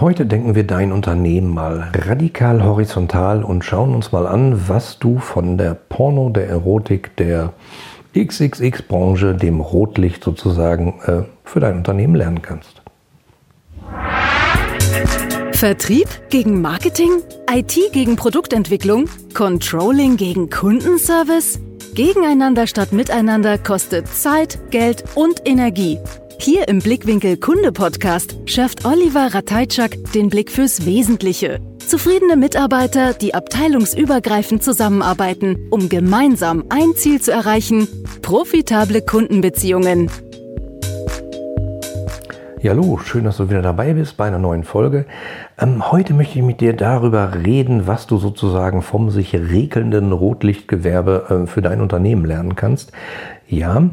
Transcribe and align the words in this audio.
Heute 0.00 0.26
denken 0.26 0.56
wir 0.56 0.66
dein 0.66 0.90
Unternehmen 0.90 1.54
mal 1.54 1.92
radikal 1.94 2.64
horizontal 2.64 3.44
und 3.44 3.64
schauen 3.64 3.94
uns 3.94 4.10
mal 4.10 4.26
an, 4.26 4.68
was 4.68 4.98
du 4.98 5.18
von 5.18 5.56
der 5.56 5.74
Porno, 5.74 6.30
der 6.30 6.48
Erotik, 6.48 7.14
der 7.14 7.52
XXX-Branche, 8.16 9.36
dem 9.36 9.60
Rotlicht 9.60 10.24
sozusagen, 10.24 11.00
äh, 11.06 11.22
für 11.44 11.60
dein 11.60 11.76
Unternehmen 11.76 12.16
lernen 12.16 12.42
kannst. 12.42 12.82
Vertrieb 15.52 16.08
gegen 16.28 16.60
Marketing? 16.60 17.22
IT 17.48 17.78
gegen 17.92 18.16
Produktentwicklung? 18.16 19.08
Controlling 19.32 20.16
gegen 20.16 20.50
Kundenservice? 20.50 21.60
Gegeneinander 21.94 22.66
statt 22.66 22.92
miteinander 22.92 23.58
kostet 23.58 24.08
Zeit, 24.08 24.58
Geld 24.72 25.04
und 25.14 25.46
Energie. 25.46 26.00
Hier 26.38 26.68
im 26.68 26.78
Blickwinkel 26.80 27.36
Kunde 27.36 27.72
Podcast 27.72 28.36
schärft 28.46 28.84
Oliver 28.84 29.34
Rateitschak 29.34 29.96
den 30.14 30.28
Blick 30.28 30.50
fürs 30.50 30.84
Wesentliche. 30.84 31.60
Zufriedene 31.78 32.36
Mitarbeiter, 32.36 33.14
die 33.14 33.34
abteilungsübergreifend 33.34 34.62
zusammenarbeiten, 34.62 35.68
um 35.70 35.88
gemeinsam 35.88 36.64
ein 36.68 36.94
Ziel 36.96 37.20
zu 37.20 37.32
erreichen, 37.32 37.88
profitable 38.22 39.02
Kundenbeziehungen. 39.02 40.10
Ja, 42.64 42.72
hallo, 42.72 42.96
schön, 42.96 43.24
dass 43.24 43.36
du 43.36 43.50
wieder 43.50 43.60
dabei 43.60 43.92
bist 43.92 44.16
bei 44.16 44.26
einer 44.26 44.38
neuen 44.38 44.64
Folge. 44.64 45.04
Ähm, 45.58 45.92
heute 45.92 46.14
möchte 46.14 46.38
ich 46.38 46.44
mit 46.44 46.62
dir 46.62 46.72
darüber 46.72 47.34
reden, 47.44 47.86
was 47.86 48.06
du 48.06 48.16
sozusagen 48.16 48.80
vom 48.80 49.10
sich 49.10 49.34
regelnden 49.34 50.12
Rotlichtgewerbe 50.12 51.42
äh, 51.44 51.46
für 51.46 51.60
dein 51.60 51.82
Unternehmen 51.82 52.24
lernen 52.24 52.56
kannst. 52.56 52.92
Ja, 53.46 53.90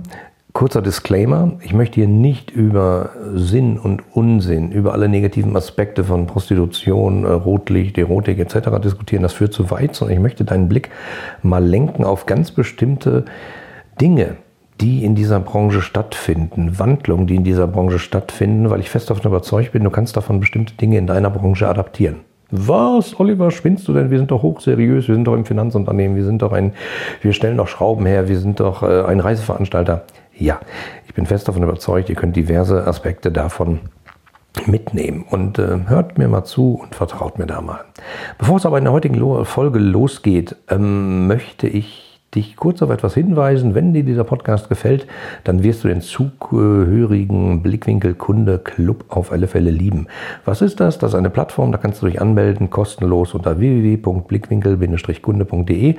Kurzer 0.54 0.82
Disclaimer, 0.82 1.54
ich 1.62 1.74
möchte 1.74 1.96
hier 1.96 2.08
nicht 2.08 2.52
über 2.52 3.12
Sinn 3.34 3.80
und 3.80 4.04
Unsinn, 4.14 4.72
über 4.72 4.92
alle 4.92 5.08
negativen 5.08 5.56
Aspekte 5.56 6.04
von 6.04 6.28
Prostitution, 6.28 7.24
äh, 7.24 7.30
Rotlicht, 7.30 7.98
Erotik 7.98 8.38
etc. 8.40 8.82
diskutieren. 8.84 9.24
Das 9.24 9.34
führt 9.34 9.54
zu 9.54 9.72
weit, 9.72 9.96
sondern 9.96 10.18
ich 10.18 10.22
möchte 10.22 10.44
deinen 10.44 10.68
Blick 10.68 10.90
mal 11.42 11.64
lenken 11.64 12.04
auf 12.04 12.26
ganz 12.26 12.52
bestimmte 12.52 13.24
Dinge, 14.02 14.36
die 14.82 15.06
in 15.06 15.16
dieser 15.16 15.40
Branche 15.40 15.82
stattfinden, 15.82 16.78
Wandlungen, 16.80 17.28
die 17.28 17.36
in 17.36 17.44
dieser 17.44 17.68
Branche 17.68 18.00
stattfinden, 18.00 18.70
weil 18.70 18.82
ich 18.82 18.90
fest 18.90 19.10
davon 19.10 19.32
überzeugt 19.32 19.72
bin, 19.72 19.84
du 19.84 19.90
kannst 19.90 20.18
davon 20.18 20.40
bestimmte 20.40 20.74
Dinge 20.74 20.98
in 20.98 21.08
deiner 21.08 21.30
Branche 21.30 21.68
adaptieren. 21.68 22.18
Was, 22.50 23.18
Oliver, 23.18 23.50
spinnst 23.52 23.88
du 23.88 23.94
denn? 23.94 24.12
Wir 24.12 24.18
sind 24.18 24.30
doch 24.30 24.42
hochseriös, 24.42 25.08
wir 25.08 25.16
sind 25.16 25.24
doch 25.24 25.36
im 25.36 25.46
Finanzunternehmen, 25.46 26.18
wir 26.18 26.26
sind 26.26 26.42
doch 26.42 26.52
ein, 26.52 26.74
wir 27.22 27.32
stellen 27.32 27.56
doch 27.56 27.70
Schrauben 27.70 28.06
her, 28.06 28.28
wir 28.28 28.40
sind 28.40 28.60
doch 28.60 28.84
äh, 28.84 29.04
ein 29.04 29.22
Reiseveranstalter. 29.22 30.04
Ja, 30.42 30.60
ich 31.06 31.14
bin 31.14 31.28
fest 31.28 31.48
davon 31.48 31.62
überzeugt, 31.62 32.10
ihr 32.10 32.16
könnt 32.16 32.36
diverse 32.36 32.88
Aspekte 32.88 33.32
davon 33.32 33.82
mitnehmen. 34.66 35.24
Und 35.30 35.60
äh, 35.60 35.82
hört 35.86 36.18
mir 36.18 36.28
mal 36.28 36.44
zu 36.46 36.80
und 36.82 36.96
vertraut 36.96 37.38
mir 37.38 37.46
da 37.46 37.62
mal. 37.62 37.86
Bevor 38.40 38.58
es 38.58 38.66
aber 38.66 38.80
in 38.80 38.86
der 38.86 38.94
heutigen 38.94 39.46
Folge 39.46 39.78
losgeht, 39.78 40.56
ähm, 40.68 41.28
möchte 41.28 41.68
ich 41.68 42.11
dich 42.36 42.56
kurz 42.56 42.82
auf 42.82 42.90
etwas 42.90 43.14
hinweisen. 43.14 43.76
Wenn 43.76 43.94
dir 43.94 44.04
dieser 44.04 44.24
Podcast 44.24 44.70
gefällt, 44.70 45.06
dann 45.44 45.62
wirst 45.64 45.84
du 45.84 45.90
den 45.90 46.02
zugehörigen 46.02 47.62
Blickwinkel-Kunde 47.62 48.60
Club 48.60 49.06
auf 49.10 49.32
alle 49.32 49.48
Fälle 49.48 49.72
lieben. 49.72 50.08
Was 50.46 50.62
ist 50.62 50.80
das? 50.80 50.98
Das 50.98 51.12
ist 51.12 51.16
eine 51.16 51.30
Plattform, 51.30 51.72
da 51.72 51.78
kannst 51.78 52.02
du 52.02 52.06
dich 52.06 52.22
anmelden, 52.22 52.70
kostenlos 52.70 53.34
unter 53.34 53.60
www.blickwinkel-kunde.de. 53.60 55.96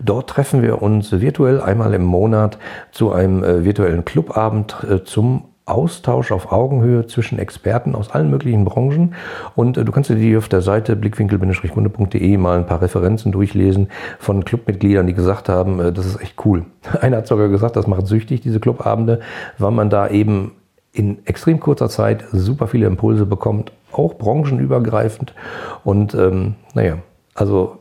Dort 0.00 0.30
treffen 0.30 0.62
wir 0.62 0.80
uns 0.82 1.20
virtuell 1.20 1.60
einmal 1.60 1.92
im 1.94 2.04
Monat 2.04 2.58
zu 2.90 3.12
einem 3.12 3.44
äh, 3.44 3.64
virtuellen 3.64 4.04
Clubabend 4.04 4.76
äh, 4.88 5.04
zum 5.04 5.44
Austausch 5.66 6.30
auf 6.30 6.52
Augenhöhe 6.52 7.06
zwischen 7.06 7.38
Experten 7.38 7.94
aus 7.94 8.10
allen 8.10 8.30
möglichen 8.30 8.64
Branchen. 8.64 9.14
Und 9.54 9.78
äh, 9.78 9.84
du 9.84 9.92
kannst 9.92 10.10
dir 10.10 10.38
auf 10.38 10.48
der 10.48 10.60
Seite 10.60 10.94
blickwinkel-kunde.de 10.94 12.36
mal 12.36 12.58
ein 12.58 12.66
paar 12.66 12.82
Referenzen 12.82 13.32
durchlesen 13.32 13.88
von 14.18 14.44
Clubmitgliedern, 14.44 15.06
die 15.06 15.14
gesagt 15.14 15.48
haben, 15.48 15.80
äh, 15.80 15.92
das 15.92 16.04
ist 16.04 16.20
echt 16.20 16.44
cool. 16.44 16.66
Einer 17.00 17.18
hat 17.18 17.26
sogar 17.26 17.48
gesagt, 17.48 17.76
das 17.76 17.86
macht 17.86 18.06
süchtig, 18.06 18.42
diese 18.42 18.60
Clubabende, 18.60 19.20
weil 19.58 19.70
man 19.70 19.88
da 19.88 20.08
eben 20.08 20.52
in 20.92 21.26
extrem 21.26 21.58
kurzer 21.60 21.88
Zeit 21.88 22.24
super 22.32 22.68
viele 22.68 22.86
Impulse 22.86 23.26
bekommt, 23.26 23.72
auch 23.90 24.14
branchenübergreifend. 24.14 25.34
Und 25.82 26.14
ähm, 26.14 26.54
naja, 26.74 26.98
also 27.34 27.78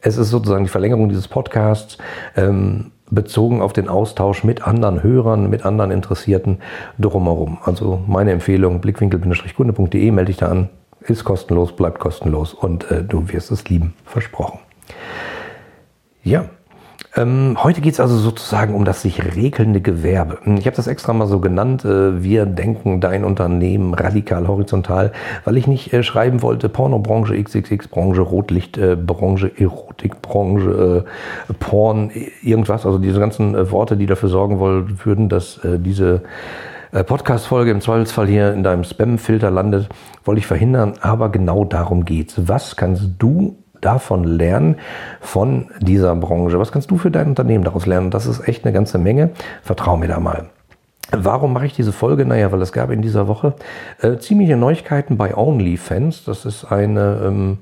es 0.00 0.16
ist 0.16 0.30
sozusagen 0.30 0.64
die 0.64 0.70
Verlängerung 0.70 1.08
dieses 1.08 1.28
Podcasts. 1.28 1.98
Ähm, 2.36 2.90
bezogen 3.12 3.60
auf 3.60 3.72
den 3.72 3.88
Austausch 3.88 4.42
mit 4.42 4.66
anderen 4.66 5.02
Hörern, 5.02 5.48
mit 5.48 5.64
anderen 5.64 5.90
Interessierten 5.90 6.58
drumherum. 6.98 7.58
Also 7.62 8.02
meine 8.06 8.32
Empfehlung, 8.32 8.80
blickwinkel-kunde.de, 8.80 10.10
melde 10.10 10.30
dich 10.30 10.38
da 10.38 10.48
an, 10.48 10.68
ist 11.00 11.24
kostenlos, 11.24 11.76
bleibt 11.76 11.98
kostenlos 11.98 12.54
und 12.54 12.90
äh, 12.90 13.04
du 13.04 13.28
wirst 13.32 13.50
es 13.50 13.68
lieben, 13.68 13.94
versprochen. 14.04 14.58
Ja, 16.24 16.46
ähm, 17.14 17.58
heute 17.62 17.82
geht 17.82 17.92
es 17.92 18.00
also 18.00 18.16
sozusagen 18.16 18.74
um 18.74 18.86
das 18.86 19.02
sich 19.02 19.36
regelnde 19.36 19.82
Gewerbe. 19.82 20.38
Ich 20.58 20.64
habe 20.64 20.76
das 20.76 20.86
extra 20.86 21.12
mal 21.12 21.26
so 21.26 21.40
genannt. 21.40 21.84
Äh, 21.84 22.22
wir 22.22 22.46
denken 22.46 23.02
dein 23.02 23.24
Unternehmen 23.24 23.92
radikal 23.92 24.48
horizontal, 24.48 25.12
weil 25.44 25.58
ich 25.58 25.66
nicht 25.66 25.92
äh, 25.92 26.02
schreiben 26.02 26.40
wollte 26.40 26.70
Pornobranche, 26.70 27.34
XXX-Branche, 27.42 28.22
Rotlichtbranche, 28.22 29.48
äh, 29.48 29.62
Erotikbranche, 29.62 31.04
äh, 31.50 31.52
Porn, 31.60 32.10
irgendwas. 32.42 32.86
Also 32.86 32.98
diese 32.98 33.20
ganzen 33.20 33.54
äh, 33.54 33.70
Worte, 33.70 33.98
die 33.98 34.06
dafür 34.06 34.30
sorgen 34.30 34.58
wollen, 34.58 34.98
würden, 35.04 35.28
dass 35.28 35.58
äh, 35.58 35.78
diese 35.78 36.22
Podcast-Folge 36.92 37.70
im 37.70 37.80
Zweifelsfall 37.80 38.26
hier 38.26 38.52
in 38.52 38.62
deinem 38.62 38.84
Spam-Filter 38.84 39.50
landet, 39.50 39.88
wollte 40.26 40.40
ich 40.40 40.46
verhindern. 40.46 40.92
Aber 41.00 41.30
genau 41.30 41.64
darum 41.64 42.04
geht's. 42.04 42.34
Was 42.36 42.76
kannst 42.76 43.12
du 43.18 43.61
davon 43.82 44.24
lernen, 44.24 44.76
von 45.20 45.66
dieser 45.80 46.16
Branche? 46.16 46.58
Was 46.58 46.72
kannst 46.72 46.90
du 46.90 46.96
für 46.96 47.10
dein 47.10 47.28
Unternehmen 47.28 47.64
daraus 47.64 47.84
lernen? 47.84 48.10
Das 48.10 48.26
ist 48.26 48.48
echt 48.48 48.64
eine 48.64 48.72
ganze 48.72 48.96
Menge. 48.96 49.30
Vertrau 49.62 49.98
mir 49.98 50.08
da 50.08 50.18
mal. 50.18 50.46
Warum 51.14 51.52
mache 51.52 51.66
ich 51.66 51.74
diese 51.74 51.92
Folge? 51.92 52.24
Naja, 52.24 52.50
weil 52.52 52.62
es 52.62 52.72
gab 52.72 52.90
in 52.90 53.02
dieser 53.02 53.28
Woche 53.28 53.52
äh, 54.00 54.16
ziemliche 54.16 54.56
Neuigkeiten 54.56 55.18
bei 55.18 55.36
OnlyFans. 55.36 56.24
Das 56.24 56.46
ist 56.46 56.64
eine 56.64 57.20
ähm, 57.22 57.58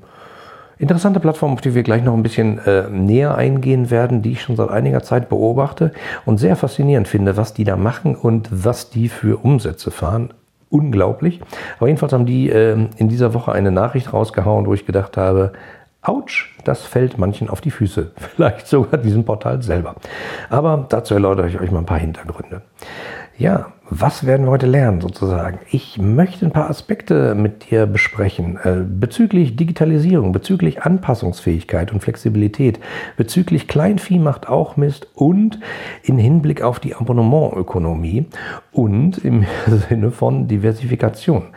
interessante 0.79 1.19
Plattform, 1.19 1.53
auf 1.53 1.61
die 1.61 1.75
wir 1.75 1.83
gleich 1.83 2.03
noch 2.03 2.13
ein 2.13 2.23
bisschen 2.23 2.59
äh, 2.59 2.89
näher 2.89 3.35
eingehen 3.35 3.91
werden, 3.91 4.21
die 4.21 4.31
ich 4.31 4.41
schon 4.41 4.55
seit 4.55 4.69
einiger 4.69 5.03
Zeit 5.03 5.27
beobachte 5.27 5.91
und 6.25 6.37
sehr 6.37 6.55
faszinierend 6.55 7.09
finde, 7.09 7.35
was 7.35 7.53
die 7.53 7.65
da 7.65 7.75
machen 7.75 8.15
und 8.15 8.47
was 8.51 8.89
die 8.89 9.09
für 9.09 9.37
Umsätze 9.43 9.91
fahren. 9.91 10.29
Unglaublich. 10.69 11.41
Aber 11.77 11.87
jedenfalls 11.87 12.13
haben 12.13 12.25
die 12.25 12.49
äh, 12.49 12.87
in 12.95 13.09
dieser 13.09 13.33
Woche 13.33 13.51
eine 13.51 13.71
Nachricht 13.71 14.13
rausgehauen, 14.13 14.65
wo 14.65 14.73
ich 14.73 14.85
gedacht 14.85 15.17
habe, 15.17 15.51
Autsch, 16.03 16.49
das 16.63 16.81
fällt 16.81 17.19
manchen 17.19 17.47
auf 17.47 17.61
die 17.61 17.69
Füße. 17.69 18.11
Vielleicht 18.35 18.67
sogar 18.67 18.99
diesem 18.99 19.23
Portal 19.23 19.61
selber. 19.61 19.95
Aber 20.49 20.85
dazu 20.89 21.13
erläutere 21.13 21.47
ich 21.47 21.59
euch 21.59 21.71
mal 21.71 21.79
ein 21.79 21.85
paar 21.85 21.99
Hintergründe. 21.99 22.63
Ja, 23.37 23.71
was 23.89 24.25
werden 24.25 24.45
wir 24.45 24.51
heute 24.51 24.67
lernen 24.67 25.01
sozusagen? 25.01 25.59
Ich 25.69 25.97
möchte 25.97 26.45
ein 26.45 26.51
paar 26.51 26.69
Aspekte 26.69 27.35
mit 27.35 27.69
dir 27.69 27.85
besprechen 27.85 28.57
äh, 28.63 28.83
bezüglich 28.87 29.55
Digitalisierung, 29.55 30.31
bezüglich 30.31 30.83
Anpassungsfähigkeit 30.83 31.91
und 31.91 32.01
Flexibilität, 32.01 32.79
bezüglich 33.17 33.67
Kleinvieh 33.67 34.19
macht 34.19 34.47
auch 34.47 34.77
Mist 34.77 35.07
und 35.13 35.59
in 36.03 36.17
Hinblick 36.17 36.61
auf 36.61 36.79
die 36.79 36.95
Abonnementökonomie 36.95 38.27
und 38.71 39.17
im 39.19 39.45
Sinne 39.89 40.11
von 40.11 40.47
Diversifikation. 40.47 41.47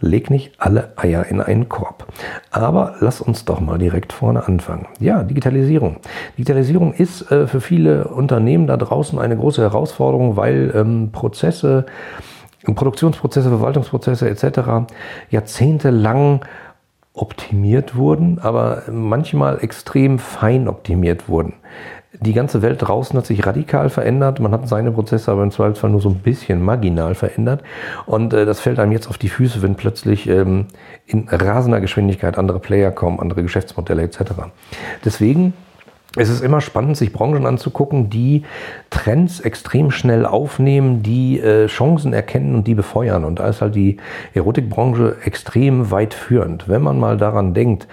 Leg 0.00 0.30
nicht 0.30 0.52
alle 0.58 0.92
Eier 0.96 1.26
in 1.26 1.40
einen 1.40 1.68
Korb. 1.68 2.06
Aber 2.50 2.96
lass 3.00 3.20
uns 3.20 3.44
doch 3.44 3.60
mal 3.60 3.78
direkt 3.78 4.12
vorne 4.12 4.46
anfangen. 4.46 4.86
Ja, 4.98 5.22
Digitalisierung. 5.22 5.96
Digitalisierung 6.38 6.92
ist 6.94 7.30
äh, 7.30 7.46
für 7.46 7.60
viele 7.60 8.08
Unternehmen 8.08 8.66
da 8.66 8.76
draußen 8.76 9.18
eine 9.18 9.36
große 9.36 9.62
Herausforderung, 9.62 10.36
weil 10.36 10.72
ähm, 10.74 11.10
Prozesse, 11.12 11.86
Produktionsprozesse, 12.64 13.48
Verwaltungsprozesse 13.48 14.28
etc. 14.28 14.90
jahrzehntelang 15.30 16.44
optimiert 17.12 17.96
wurden, 17.96 18.38
aber 18.38 18.84
manchmal 18.90 19.62
extrem 19.62 20.18
fein 20.18 20.68
optimiert 20.68 21.28
wurden. 21.28 21.54
Die 22.12 22.32
ganze 22.32 22.60
Welt 22.60 22.82
draußen 22.82 23.16
hat 23.16 23.26
sich 23.26 23.46
radikal 23.46 23.88
verändert. 23.88 24.40
Man 24.40 24.50
hat 24.50 24.68
seine 24.68 24.90
Prozesse 24.90 25.30
aber 25.30 25.44
im 25.44 25.52
Zweifelsfall 25.52 25.90
nur 25.90 26.00
so 26.00 26.08
ein 26.08 26.16
bisschen 26.16 26.60
marginal 26.60 27.14
verändert. 27.14 27.62
Und 28.04 28.34
äh, 28.34 28.44
das 28.44 28.58
fällt 28.58 28.80
einem 28.80 28.90
jetzt 28.90 29.08
auf 29.08 29.16
die 29.16 29.28
Füße, 29.28 29.62
wenn 29.62 29.76
plötzlich 29.76 30.28
ähm, 30.28 30.66
in 31.06 31.28
rasender 31.28 31.80
Geschwindigkeit 31.80 32.36
andere 32.36 32.58
Player 32.58 32.90
kommen, 32.90 33.20
andere 33.20 33.42
Geschäftsmodelle 33.42 34.02
etc. 34.02 34.18
Deswegen 35.04 35.54
es 36.16 36.28
ist 36.28 36.42
immer 36.42 36.60
spannend, 36.60 36.96
sich 36.96 37.12
Branchen 37.12 37.46
anzugucken, 37.46 38.10
die 38.10 38.42
Trends 38.90 39.38
extrem 39.38 39.92
schnell 39.92 40.26
aufnehmen, 40.26 41.04
die 41.04 41.38
äh, 41.38 41.66
Chancen 41.66 42.12
erkennen 42.12 42.56
und 42.56 42.66
die 42.66 42.74
befeuern. 42.74 43.24
Und 43.24 43.38
da 43.38 43.48
ist 43.48 43.60
halt 43.62 43.76
die 43.76 43.98
Erotikbranche 44.34 45.18
extrem 45.24 45.92
weit 45.92 46.12
führend. 46.12 46.68
Wenn 46.68 46.82
man 46.82 46.98
mal 46.98 47.16
daran 47.16 47.54
denkt, 47.54 47.86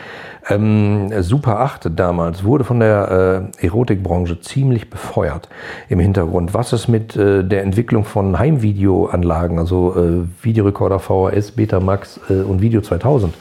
ähm, 0.49 1.11
Super 1.21 1.59
8 1.59 1.91
damals 1.95 2.43
wurde 2.43 2.63
von 2.63 2.79
der 2.79 3.51
äh, 3.59 3.65
Erotikbranche 3.65 4.41
ziemlich 4.41 4.89
befeuert 4.89 5.47
im 5.87 5.99
Hintergrund. 5.99 6.55
Was 6.55 6.73
ist 6.73 6.87
mit 6.87 7.15
äh, 7.15 7.43
der 7.43 7.61
Entwicklung 7.61 8.03
von 8.03 8.39
Heimvideoanlagen, 8.39 9.59
also 9.59 9.95
äh, 9.95 10.43
Videorekorder 10.43 10.97
VHS, 10.97 11.51
Betamax 11.51 12.19
äh, 12.31 12.41
und 12.41 12.61
Video 12.61 12.81
2000? 12.81 13.35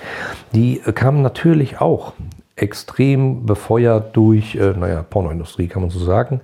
Die 0.53 0.83
äh, 0.85 0.93
kamen 0.93 1.23
natürlich 1.23 1.81
auch 1.81 2.13
extrem 2.57 3.45
befeuert 3.45 4.17
durch, 4.17 4.57
äh, 4.57 4.73
naja, 4.73 5.03
Pornoindustrie 5.03 5.69
kann 5.69 5.83
man 5.83 5.91
so 5.91 5.99
sagen. 5.99 6.41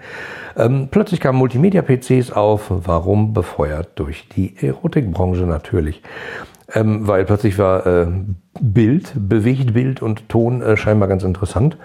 Ähm, 0.56 0.88
plötzlich 0.90 1.20
kamen 1.20 1.38
Multimedia-PCs 1.38 2.30
auf. 2.30 2.66
Warum 2.68 3.32
befeuert? 3.32 3.90
Durch 3.96 4.28
die 4.28 4.54
Erotikbranche 4.60 5.44
natürlich. 5.44 6.02
Ähm, 6.74 7.08
weil 7.08 7.24
plötzlich 7.24 7.58
war 7.58 7.86
äh, 7.86 8.06
Bild, 8.60 9.12
bewegt 9.16 9.72
Bild 9.72 10.02
und 10.02 10.28
Ton 10.28 10.62
äh, 10.62 10.76
scheinbar 10.76 11.08
ganz 11.08 11.22
interessant. 11.22 11.78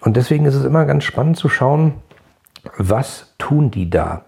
Und 0.00 0.16
deswegen 0.16 0.44
ist 0.44 0.54
es 0.54 0.64
immer 0.64 0.84
ganz 0.84 1.04
spannend 1.04 1.38
zu 1.38 1.48
schauen, 1.48 1.94
was 2.76 3.34
tun 3.38 3.70
die 3.70 3.88
da? 3.88 4.24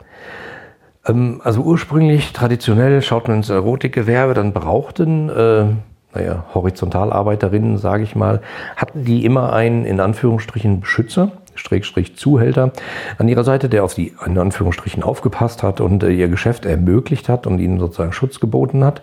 Ähm, 1.06 1.40
also 1.44 1.62
ursprünglich, 1.62 2.32
traditionell 2.32 3.02
schaut 3.02 3.28
man 3.28 3.38
ins 3.38 3.50
Erotikgewerbe, 3.50 4.34
dann 4.34 4.52
brauchten 4.52 5.28
äh, 5.28 5.64
naja, 6.14 6.44
Horizontalarbeiterinnen, 6.54 7.78
sage 7.78 8.02
ich 8.02 8.14
mal, 8.14 8.40
hatten 8.76 9.04
die 9.04 9.24
immer 9.24 9.52
einen 9.52 9.84
in 9.84 10.00
Anführungsstrichen 10.00 10.80
Beschützer, 10.80 11.32
Schrägstrich 11.54 12.16
Zuhälter 12.16 12.72
an 13.18 13.28
ihrer 13.28 13.44
Seite, 13.44 13.68
der 13.68 13.84
auf 13.84 13.94
die 13.94 14.14
in 14.24 14.38
Anführungsstrichen 14.38 15.02
aufgepasst 15.02 15.62
hat 15.62 15.80
und 15.80 16.02
äh, 16.02 16.10
ihr 16.10 16.28
Geschäft 16.28 16.64
ermöglicht 16.64 17.28
hat 17.28 17.46
und 17.46 17.58
ihnen 17.58 17.78
sozusagen 17.78 18.12
Schutz 18.12 18.40
geboten 18.40 18.84
hat. 18.84 19.02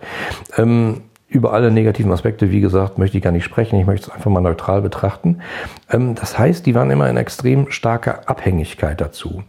Ähm, 0.57 1.01
über 1.27 1.53
alle 1.53 1.69
negativen 1.69 2.11
Aspekte, 2.11 2.50
wie 2.51 2.59
gesagt, 2.59 2.97
möchte 2.97 3.17
ich 3.17 3.23
gar 3.23 3.31
nicht 3.31 3.44
sprechen. 3.44 3.79
Ich 3.79 3.85
möchte 3.85 4.07
es 4.07 4.15
einfach 4.15 4.31
mal 4.31 4.41
neutral 4.41 4.81
betrachten. 4.81 5.41
Ähm, 5.89 6.15
das 6.15 6.39
heißt, 6.39 6.65
die 6.65 6.73
waren 6.73 6.89
immer 6.89 7.09
in 7.09 7.17
extrem 7.17 7.71
starker 7.71 8.27
Abhängigkeit 8.27 9.00
dazu. 9.00 9.44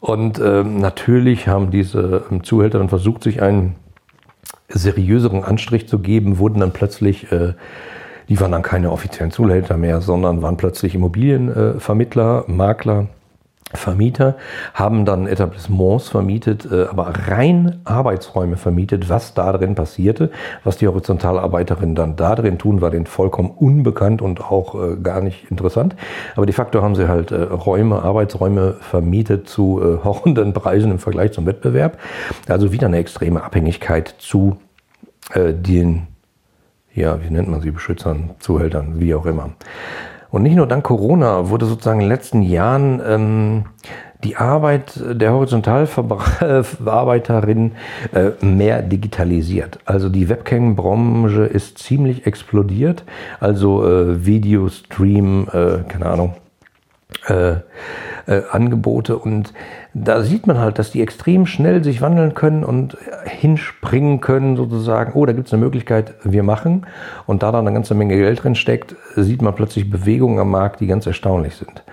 Und 0.00 0.38
ähm, 0.38 0.80
natürlich 0.80 1.48
haben 1.48 1.70
diese 1.70 2.24
ähm, 2.30 2.44
Zuhälter 2.44 2.78
dann 2.78 2.90
versucht, 2.90 3.22
sich 3.22 3.40
einen 3.40 3.76
seriöseren 4.68 5.44
Anstrich 5.44 5.88
zu 5.88 5.98
geben, 5.98 6.38
wurden 6.38 6.60
dann 6.60 6.72
plötzlich, 6.72 7.30
äh, 7.32 7.54
die 8.28 8.40
waren 8.40 8.52
dann 8.52 8.62
keine 8.62 8.90
offiziellen 8.90 9.30
Zuhälter 9.30 9.76
mehr, 9.76 10.00
sondern 10.00 10.42
waren 10.42 10.56
plötzlich 10.56 10.94
Immobilienvermittler, 10.94 12.44
Makler, 12.46 13.08
Vermieter 13.72 14.36
haben 14.72 15.04
dann 15.04 15.26
Etablissements 15.26 16.08
vermietet, 16.08 16.68
äh, 16.70 16.84
aber 16.84 17.12
rein 17.28 17.80
Arbeitsräume 17.84 18.56
vermietet. 18.56 19.08
Was 19.08 19.34
da 19.34 19.52
drin 19.52 19.74
passierte, 19.74 20.30
was 20.62 20.76
die 20.76 20.86
Horizontalarbeiterinnen 20.86 21.94
dann 21.94 22.16
da 22.16 22.34
drin 22.34 22.58
tun, 22.58 22.80
war 22.80 22.90
denen 22.90 23.06
vollkommen 23.06 23.50
unbekannt 23.50 24.22
und 24.22 24.40
auch 24.40 24.74
äh, 24.74 24.96
gar 24.96 25.20
nicht 25.20 25.50
interessant. 25.50 25.96
Aber 26.36 26.46
de 26.46 26.54
facto 26.54 26.82
haben 26.82 26.94
sie 26.94 27.08
halt 27.08 27.30
äh, 27.30 27.42
Räume, 27.42 28.02
Arbeitsräume 28.02 28.74
vermietet 28.80 29.48
zu 29.48 29.80
horrenden 30.04 30.52
Preisen 30.52 30.90
im 30.90 30.98
Vergleich 30.98 31.32
zum 31.32 31.46
Wettbewerb. 31.46 31.98
Also 32.48 32.72
wieder 32.72 32.86
eine 32.86 32.98
extreme 32.98 33.42
Abhängigkeit 33.42 34.14
zu 34.18 34.58
den, 35.34 36.06
ja, 36.92 37.18
wie 37.22 37.32
nennt 37.32 37.48
man 37.48 37.62
sie, 37.62 37.70
Beschützern, 37.70 38.30
Zuhältern, 38.40 39.00
wie 39.00 39.14
auch 39.14 39.24
immer. 39.24 39.50
Und 40.34 40.42
nicht 40.42 40.56
nur 40.56 40.66
dank 40.66 40.82
Corona 40.82 41.48
wurde 41.48 41.64
sozusagen 41.64 42.00
in 42.00 42.06
den 42.06 42.12
letzten 42.12 42.42
Jahren 42.42 43.00
ähm, 43.06 43.66
die 44.24 44.34
Arbeit 44.34 45.00
der 45.00 45.32
Horizontalverarbeiterin 45.32 47.70
äh, 48.12 48.30
mehr 48.44 48.82
digitalisiert. 48.82 49.78
Also 49.84 50.08
die 50.08 50.28
Webcam-Branche 50.28 51.44
ist 51.44 51.78
ziemlich 51.78 52.26
explodiert. 52.26 53.04
Also 53.38 53.86
äh, 53.86 54.26
Video, 54.26 54.68
Stream, 54.68 55.46
äh, 55.52 55.84
keine 55.88 56.06
Ahnung, 56.06 56.34
äh, 57.28 57.58
äh, 58.26 58.42
Angebote 58.50 59.18
und 59.18 59.52
da 59.94 60.22
sieht 60.22 60.48
man 60.48 60.58
halt, 60.58 60.80
dass 60.80 60.90
die 60.90 61.00
extrem 61.00 61.46
schnell 61.46 61.84
sich 61.84 62.02
wandeln 62.02 62.34
können 62.34 62.64
und 62.64 62.96
hinspringen 63.24 64.20
können 64.20 64.56
sozusagen. 64.56 65.12
Oh, 65.14 65.24
da 65.24 65.32
gibt 65.32 65.46
es 65.46 65.54
eine 65.54 65.62
Möglichkeit, 65.62 66.14
wir 66.24 66.42
machen. 66.42 66.86
Und 67.26 67.44
da 67.44 67.52
dann 67.52 67.66
eine 67.66 67.74
ganze 67.74 67.94
Menge 67.94 68.16
Geld 68.16 68.42
drin 68.42 68.56
steckt, 68.56 68.96
sieht 69.14 69.40
man 69.40 69.54
plötzlich 69.54 69.88
Bewegungen 69.88 70.40
am 70.40 70.50
Markt, 70.50 70.80
die 70.80 70.88
ganz 70.88 71.06
erstaunlich 71.06 71.54
sind. 71.54 71.84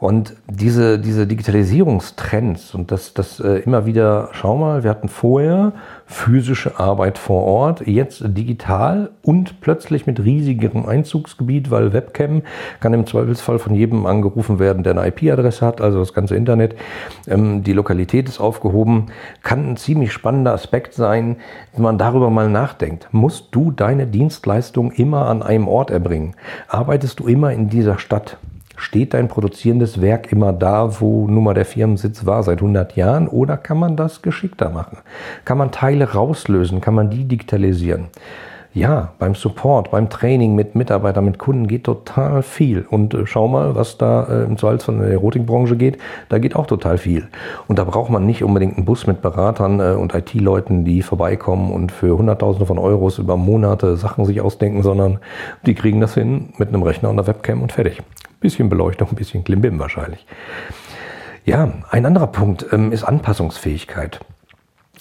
Und 0.00 0.34
diese, 0.46 1.00
diese 1.00 1.26
Digitalisierungstrends 1.26 2.72
und 2.72 2.92
das, 2.92 3.14
das 3.14 3.40
äh, 3.40 3.58
immer 3.64 3.84
wieder, 3.84 4.28
schau 4.30 4.56
mal, 4.56 4.84
wir 4.84 4.90
hatten 4.90 5.08
vorher 5.08 5.72
physische 6.06 6.78
Arbeit 6.78 7.18
vor 7.18 7.42
Ort, 7.42 7.84
jetzt 7.84 8.22
digital 8.24 9.10
und 9.22 9.60
plötzlich 9.60 10.06
mit 10.06 10.24
riesigem 10.24 10.86
Einzugsgebiet, 10.86 11.72
weil 11.72 11.92
Webcam 11.92 12.42
kann 12.78 12.94
im 12.94 13.06
Zweifelsfall 13.06 13.58
von 13.58 13.74
jedem 13.74 14.06
angerufen 14.06 14.60
werden, 14.60 14.84
der 14.84 14.96
eine 14.96 15.08
IP-Adresse 15.08 15.66
hat, 15.66 15.80
also 15.80 15.98
das 15.98 16.14
ganze 16.14 16.36
Internet. 16.36 16.76
Ähm, 17.26 17.37
die 17.38 17.72
Lokalität 17.72 18.28
ist 18.28 18.40
aufgehoben, 18.40 19.06
kann 19.42 19.70
ein 19.70 19.76
ziemlich 19.76 20.12
spannender 20.12 20.52
Aspekt 20.52 20.94
sein, 20.94 21.36
wenn 21.72 21.82
man 21.82 21.98
darüber 21.98 22.30
mal 22.30 22.48
nachdenkt. 22.48 23.08
Musst 23.12 23.48
du 23.52 23.70
deine 23.70 24.06
Dienstleistung 24.06 24.92
immer 24.92 25.26
an 25.26 25.42
einem 25.42 25.68
Ort 25.68 25.90
erbringen? 25.90 26.34
Arbeitest 26.68 27.20
du 27.20 27.26
immer 27.26 27.52
in 27.52 27.68
dieser 27.68 27.98
Stadt? 27.98 28.38
Steht 28.76 29.12
dein 29.12 29.26
produzierendes 29.28 30.00
Werk 30.00 30.30
immer 30.30 30.52
da, 30.52 31.00
wo 31.00 31.26
nun 31.26 31.52
der 31.54 31.64
Firmensitz 31.64 32.26
war 32.26 32.44
seit 32.44 32.58
100 32.58 32.94
Jahren 32.94 33.26
oder 33.26 33.56
kann 33.56 33.78
man 33.78 33.96
das 33.96 34.22
geschickter 34.22 34.70
machen? 34.70 34.98
Kann 35.44 35.58
man 35.58 35.72
Teile 35.72 36.12
rauslösen? 36.12 36.80
Kann 36.80 36.94
man 36.94 37.10
die 37.10 37.24
digitalisieren? 37.24 38.06
Ja, 38.74 39.14
beim 39.18 39.34
Support, 39.34 39.90
beim 39.90 40.10
Training 40.10 40.54
mit 40.54 40.74
Mitarbeitern, 40.74 41.24
mit 41.24 41.38
Kunden 41.38 41.66
geht 41.66 41.84
total 41.84 42.42
viel. 42.42 42.86
Und 42.88 43.14
äh, 43.14 43.26
schau 43.26 43.48
mal, 43.48 43.74
was 43.74 43.96
da 43.96 44.24
äh, 44.24 44.44
im 44.44 44.58
Salz 44.58 44.84
von 44.84 44.98
der 44.98 45.08
Erotikbranche 45.08 45.76
geht, 45.76 45.98
da 46.28 46.38
geht 46.38 46.54
auch 46.54 46.66
total 46.66 46.98
viel. 46.98 47.28
Und 47.66 47.78
da 47.78 47.84
braucht 47.84 48.10
man 48.10 48.26
nicht 48.26 48.44
unbedingt 48.44 48.76
einen 48.76 48.84
Bus 48.84 49.06
mit 49.06 49.22
Beratern 49.22 49.80
äh, 49.80 49.94
und 49.94 50.14
IT-Leuten, 50.14 50.84
die 50.84 51.02
vorbeikommen 51.02 51.72
und 51.72 51.90
für 51.90 52.16
Hunderttausende 52.18 52.66
von 52.66 52.78
Euros 52.78 53.18
über 53.18 53.38
Monate 53.38 53.96
Sachen 53.96 54.26
sich 54.26 54.40
ausdenken, 54.42 54.82
sondern 54.82 55.18
die 55.64 55.74
kriegen 55.74 56.00
das 56.00 56.14
hin 56.14 56.50
mit 56.58 56.68
einem 56.68 56.82
Rechner 56.82 57.08
und 57.08 57.18
einer 57.18 57.26
Webcam 57.26 57.62
und 57.62 57.72
fertig. 57.72 58.02
Bisschen 58.40 58.68
Beleuchtung, 58.68 59.08
bisschen 59.14 59.44
Klimbim 59.44 59.78
wahrscheinlich. 59.78 60.26
Ja, 61.46 61.72
ein 61.90 62.04
anderer 62.04 62.26
Punkt 62.26 62.66
ähm, 62.70 62.92
ist 62.92 63.02
Anpassungsfähigkeit. 63.02 64.20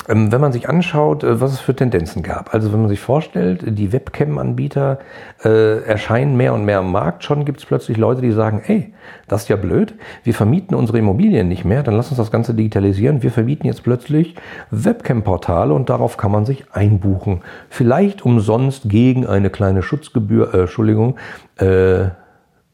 Ähm, 0.08 0.32
wenn 0.32 0.42
man 0.42 0.52
sich 0.52 0.70
anschaut, 0.70 1.24
äh, 1.24 1.42
was 1.42 1.54
es 1.54 1.60
für 1.60 1.76
Tendenzen 1.76 2.24
gab, 2.24 2.54
also 2.54 2.72
wenn 2.72 2.80
man 2.80 2.90
sich 2.90 3.00
vorstellt, 3.00 3.64
die 3.66 3.92
Webcam-Anbieter 3.92 5.00
äh, 5.44 5.84
erscheinen 5.84 6.38
mehr 6.38 6.54
und 6.54 6.66
mehr 6.66 6.80
am 6.80 6.92
Markt, 6.92 7.24
schon 7.24 7.46
gibt 7.46 7.60
es 7.60 7.66
plötzlich 7.66 7.98
Leute, 7.98 8.22
die 8.22 8.32
sagen, 8.32 8.62
ey, 8.66 8.94
das 9.28 9.44
ist 9.44 9.50
ja 9.50 9.56
blöd, 9.56 9.96
wir 10.24 10.34
vermieten 10.34 10.76
unsere 10.76 11.00
Immobilien 11.00 11.48
nicht 11.48 11.66
mehr, 11.66 11.84
dann 11.84 11.96
lass 11.96 12.10
uns 12.10 12.18
das 12.18 12.32
Ganze 12.32 12.54
digitalisieren, 12.54 13.24
wir 13.24 13.32
vermieten 13.32 13.68
jetzt 13.68 13.84
plötzlich 13.84 14.36
Webcam-Portale 14.72 15.74
und 15.74 15.90
darauf 15.90 16.18
kann 16.18 16.32
man 16.32 16.46
sich 16.46 16.66
einbuchen. 16.72 17.42
Vielleicht 17.70 18.26
umsonst 18.26 18.90
gegen 18.90 19.26
eine 19.26 19.50
kleine 19.50 19.82
Schutzgebühr, 19.82 20.54
äh, 20.54 20.62
Entschuldigung, 20.62 21.18
äh, 21.58 22.10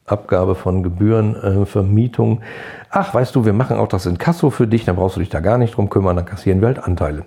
Abgabe 0.05 0.55
von 0.55 0.83
Gebühren, 0.83 1.35
äh, 1.35 1.65
Vermietung. 1.65 2.41
Ach, 2.89 3.13
weißt 3.13 3.35
du, 3.35 3.45
wir 3.45 3.53
machen 3.53 3.77
auch 3.77 3.87
das 3.87 4.05
in 4.05 4.17
Kasso 4.17 4.49
für 4.49 4.67
dich, 4.67 4.83
dann 4.85 4.97
brauchst 4.97 5.15
du 5.15 5.21
dich 5.21 5.29
da 5.29 5.39
gar 5.39 5.57
nicht 5.57 5.77
drum 5.77 5.89
kümmern, 5.89 6.15
dann 6.15 6.25
kassieren 6.25 6.59
wir 6.59 6.67
halt 6.67 6.83
Anteile. 6.83 7.25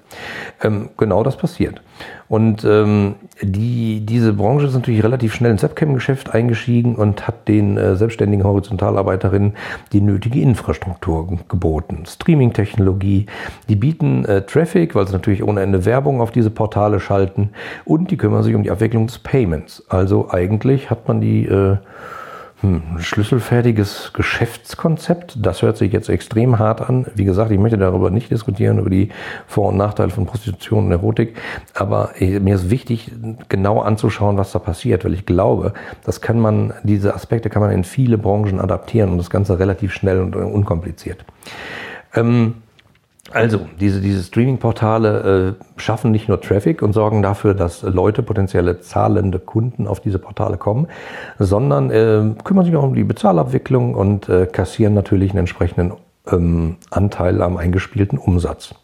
Ähm, 0.63 0.91
genau 0.97 1.23
das 1.23 1.37
passiert. 1.37 1.81
Und 2.29 2.65
ähm, 2.65 3.15
die, 3.41 4.05
diese 4.05 4.33
Branche 4.35 4.67
ist 4.67 4.75
natürlich 4.75 5.03
relativ 5.03 5.35
schnell 5.35 5.53
ins 5.53 5.63
Webcam-Geschäft 5.63 6.35
eingestiegen 6.35 6.97
und 6.97 7.27
hat 7.27 7.49
den 7.49 7.79
äh, 7.79 7.97
selbstständigen 7.97 8.45
Horizontalarbeiterinnen 8.45 9.55
die 9.93 10.01
nötige 10.01 10.41
Infrastruktur 10.41 11.39
geboten. 11.49 12.05
Streaming-Technologie, 12.07 13.27
die 13.69 13.77
bieten 13.77 14.25
äh, 14.27 14.43
Traffic, 14.43 14.95
weil 14.95 15.07
sie 15.07 15.15
natürlich 15.15 15.43
ohne 15.43 15.63
Ende 15.63 15.85
Werbung 15.85 16.21
auf 16.21 16.31
diese 16.31 16.51
Portale 16.51 17.01
schalten 17.01 17.51
und 17.85 18.11
die 18.11 18.19
kümmern 18.19 18.43
sich 18.43 18.55
um 18.55 18.63
die 18.63 18.71
Abwicklung 18.71 19.07
des 19.07 19.19
Payments. 19.19 19.83
Also 19.89 20.31
eigentlich 20.31 20.91
hat 20.91 21.09
man 21.09 21.21
die 21.21 21.47
äh, 21.47 21.77
hm, 22.63 22.99
schlüsselfertiges 22.99 24.13
Geschäftskonzept. 24.15 25.37
Das 25.45 25.61
hört 25.61 25.77
sich 25.77 25.93
jetzt 25.93 26.09
extrem 26.09 26.59
hart 26.59 26.81
an. 26.81 27.07
Wie 27.15 27.27
gesagt, 27.27 27.51
ich 27.51 27.59
möchte 27.59 27.77
darüber 27.77 28.11
nicht 28.11 28.31
diskutieren, 28.31 28.79
über 28.79 28.89
die 28.89 29.11
Vor- 29.47 29.69
und 29.69 29.77
Nachteile 29.77 30.11
von 30.11 30.25
Prostitution 30.25 30.87
und 30.87 30.93
Erotik. 30.93 31.37
Aber 31.75 32.13
mir 32.19 32.55
ist 32.55 32.71
wichtig, 32.71 33.13
genau 33.51 33.81
anzuschauen, 33.81 34.39
was 34.39 34.53
da 34.53 34.59
passiert, 34.59 35.05
weil 35.05 35.13
ich 35.13 35.27
glaube, 35.27 35.75
das 36.05 36.23
kann 36.23 36.41
man, 36.41 36.73
diese 36.83 37.15
Aspekte 37.15 37.51
kann 37.51 37.61
man 37.61 37.73
in 37.73 37.85
viele 37.85 38.17
Branchen 38.17 38.59
adaptieren 38.59 39.11
und 39.11 39.19
das 39.19 39.29
Ganze 39.29 39.59
relativ 39.59 39.93
schnell 39.93 40.21
und 40.21 40.35
unkompliziert. 40.35 41.27
Ähm, 42.15 42.55
Also, 43.33 43.61
diese, 43.81 44.01
diese 44.01 44.23
Streaming-Portale 44.23 45.57
äh, 45.59 45.81
schaffen 45.81 46.13
nicht 46.13 46.29
nur 46.29 46.41
Traffic 46.41 46.81
und 46.83 46.93
sorgen 46.93 47.23
dafür, 47.23 47.55
dass 47.55 47.83
Leute, 47.83 48.23
potenzielle 48.23 48.81
zahlende 48.81 49.39
Kunden 49.39 49.87
auf 49.87 50.01
diese 50.01 50.19
Portale 50.19 50.57
kommen, 50.57 50.87
sondern 51.39 51.91
äh, 51.91 52.23
kümmern 52.45 52.65
sich 52.65 52.77
auch 52.77 52.85
um 52.85 52.95
die 52.95 53.05
Bezahlabwicklung 53.05 53.95
und 53.95 54.29
äh, 54.29 54.47
kassieren 54.47 54.95
natürlich 54.95 55.31
einen 55.31 55.41
entsprechenden 55.41 55.93
ähm, 56.31 56.77
Anteil 56.91 57.43
am 57.43 57.57
eingespielten 57.57 58.19
Umsatz 58.19 58.75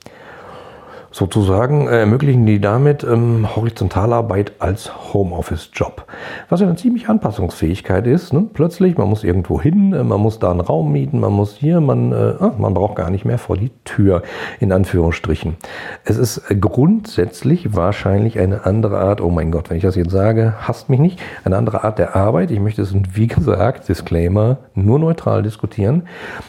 sozusagen 1.13 1.87
äh, 1.87 2.01
ermöglichen 2.01 2.47
die 2.47 2.61
damit 2.61 3.05
ähm, 3.05 3.55
Horizontalarbeit 3.55 4.53
als 4.59 5.13
Homeoffice-Job. 5.13 6.07
Was 6.49 6.61
ja 6.61 6.67
eine 6.67 6.77
ziemliche 6.77 7.09
Anpassungsfähigkeit 7.09 8.07
ist. 8.07 8.33
Ne? 8.33 8.47
Plötzlich, 8.53 8.97
man 8.97 9.09
muss 9.09 9.23
irgendwo 9.23 9.61
hin, 9.61 9.93
äh, 9.93 10.03
man 10.03 10.21
muss 10.21 10.39
da 10.39 10.51
einen 10.51 10.61
Raum 10.61 10.91
mieten, 10.91 11.21
man 11.21 11.33
muss 11.33 11.57
hier, 11.57 11.81
man, 11.81 12.13
äh, 12.13 12.35
ah, 12.41 12.55
man 12.59 12.75
braucht 12.75 12.97
gar 12.97 13.11
nicht 13.11 13.25
mehr 13.25 13.39
vor 13.39 13.57
die 13.57 13.71
Tür, 13.85 14.23
in 14.59 14.73
Anführungsstrichen. 14.73 15.57
Es 16.05 16.17
ist 16.17 16.43
grundsätzlich 16.61 17.77
wahrscheinlich 17.77 18.39
eine 18.39 18.65
andere 18.65 18.99
Art, 18.99 19.21
oh 19.21 19.31
mein 19.31 19.53
Gott, 19.53 19.71
wenn 19.71 19.77
ich 19.77 19.83
das 19.83 19.97
jetzt 19.97 20.11
sage, 20.11 20.55
hasst 20.67 20.89
mich 20.89 21.01
nicht, 21.01 21.21
eine 21.45 21.57
andere 21.57 21.85
Art 21.85 21.99
der 21.99 22.17
Arbeit. 22.17 22.51
Ich 22.51 22.61
möchte 22.61 22.83
es, 22.83 22.95
wie 23.13 23.27
gesagt, 23.29 23.89
Disclaimer, 23.89 24.59
nur 24.75 24.99
neutral 24.99 25.43
diskutieren. 25.43 26.05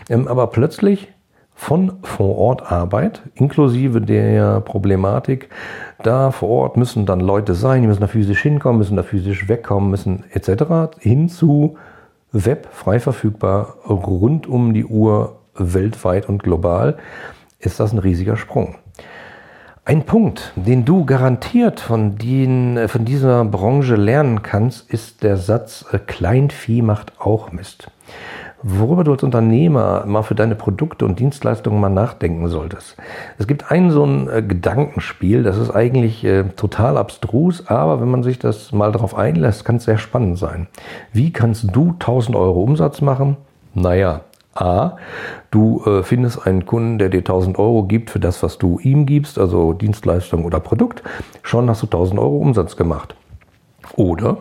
Ähm, 0.10 0.27
aber 0.27 0.48
plötzlich 0.48 1.12
von 1.55 1.93
Vorortarbeit, 2.01 3.22
inklusive 3.36 4.01
der 4.01 4.60
Problematik, 4.62 5.50
da 6.01 6.31
vor 6.31 6.50
Ort 6.50 6.77
müssen 6.77 7.05
dann 7.05 7.19
Leute 7.19 7.53
sein, 7.53 7.81
die 7.81 7.88
müssen 7.88 8.01
da 8.01 8.07
physisch 8.07 8.41
hinkommen, 8.41 8.79
müssen 8.79 8.98
da 8.98 9.03
physisch 9.03 9.48
wegkommen, 9.48 9.89
müssen 9.89 10.24
etc. 10.31 10.98
hin 11.00 11.29
zu 11.29 11.77
Web 12.31 12.67
frei 12.72 13.00
verfügbar 13.00 13.75
rund 13.88 14.48
um 14.48 14.74
die 14.74 14.86
Uhr 14.86 15.39
weltweit 15.55 16.27
und 16.27 16.41
global, 16.41 16.98
ist 17.60 17.79
das 17.79 17.93
ein 17.93 18.00
riesiger 18.00 18.38
Sprung. 18.38 18.75
Ein 19.86 20.03
Punkt, 20.05 20.53
den 20.55 20.86
du 20.86 21.05
garantiert 21.05 21.79
von, 21.79 22.17
den, 22.17 22.88
von 22.88 23.05
dieser 23.05 23.43
Branche 23.45 23.95
lernen 23.95 24.41
kannst, 24.41 24.89
ist 24.89 25.24
der 25.24 25.38
Satz, 25.38 25.86
äh, 25.91 26.00
Kleinvieh 26.00 26.81
macht 26.81 27.19
auch 27.19 27.51
Mist 27.51 27.91
worüber 28.63 29.03
du 29.03 29.12
als 29.12 29.24
Unternehmer 29.24 30.05
mal 30.05 30.24
für 30.24 30.36
deine 30.36 30.55
Produkte 30.55 31.05
und 31.05 31.20
Dienstleistungen 31.20 31.79
mal 31.79 31.89
nachdenken 31.89 32.48
solltest. 32.48 32.96
Es 33.38 33.46
gibt 33.46 33.72
ein 33.72 33.91
so 33.91 34.05
ein 34.05 34.29
äh, 34.29 34.41
Gedankenspiel, 34.41 35.43
das 35.43 35.58
ist 35.58 35.70
eigentlich 35.70 36.24
äh, 36.24 36.46
total 36.55 36.98
abstrus, 36.98 37.67
aber 37.67 38.01
wenn 38.01 38.10
man 38.10 38.24
sich 38.24 38.39
das 38.39 38.72
mal 38.72 38.91
darauf 38.91 39.15
einlässt, 39.15 39.65
kann 39.65 39.75
es 39.75 39.84
sehr 39.84 39.98
spannend 39.98 40.38
sein. 40.38 40.67
Wie 41.12 41.32
kannst 41.32 41.75
du 41.75 41.91
1000 41.91 42.36
Euro 42.36 42.63
Umsatz 42.63 43.01
machen? 43.01 43.38
Naja, 43.74 44.22
A, 44.55 44.98
du 45.51 45.84
äh, 45.86 46.03
findest 46.03 46.46
einen 46.46 46.65
Kunden, 46.65 47.00
der 47.00 47.10
dir 47.10 47.20
1000 47.20 47.58
Euro 47.58 47.84
gibt 47.84 48.12
für 48.12 48.20
das, 48.20 48.43
was 48.43 48.60
du 48.60 48.79
ihm 48.79 49.05
gibst, 49.05 49.39
also 49.39 49.74
Dienstleistung 49.74 50.46
oder 50.46 50.60
Produkt. 50.60 51.03
Schon 51.41 51.70
hast 51.70 51.82
du 51.82 51.88
1000 51.88 52.20
Euro 52.20 52.38
Umsatz 52.38 52.75
gemacht. 52.75 53.15
Oder 53.96 54.38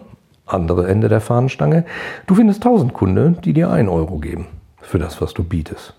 andere 0.52 0.88
Ende 0.88 1.08
der 1.08 1.20
Fahnenstange, 1.20 1.84
du 2.26 2.34
findest 2.34 2.64
1000 2.64 2.92
Kunden, 2.92 3.38
die 3.42 3.52
dir 3.52 3.70
1 3.70 3.88
Euro 3.88 4.18
geben 4.18 4.46
für 4.80 4.98
das, 4.98 5.20
was 5.20 5.34
du 5.34 5.44
bietest. 5.44 5.94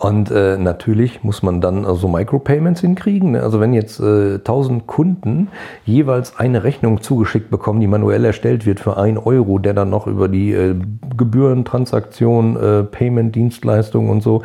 Und 0.00 0.30
äh, 0.30 0.56
natürlich 0.56 1.24
muss 1.24 1.42
man 1.42 1.60
dann 1.60 1.82
so 1.82 1.88
also 1.88 2.08
Micropayments 2.08 2.82
hinkriegen. 2.82 3.32
Ne? 3.32 3.42
Also 3.42 3.58
wenn 3.58 3.74
jetzt 3.74 3.98
äh, 3.98 4.34
1000 4.34 4.86
Kunden 4.86 5.48
jeweils 5.84 6.38
eine 6.38 6.62
Rechnung 6.62 7.02
zugeschickt 7.02 7.50
bekommen, 7.50 7.80
die 7.80 7.88
manuell 7.88 8.24
erstellt 8.24 8.64
wird 8.64 8.78
für 8.78 8.96
1 8.96 9.18
Euro, 9.26 9.58
der 9.58 9.74
dann 9.74 9.90
noch 9.90 10.06
über 10.06 10.28
die 10.28 10.52
äh, 10.52 10.76
Gebühren, 11.16 11.64
Transaktion, 11.64 12.56
äh, 12.56 12.84
Payment, 12.84 13.34
Dienstleistung 13.34 14.08
und 14.08 14.22
so, 14.22 14.42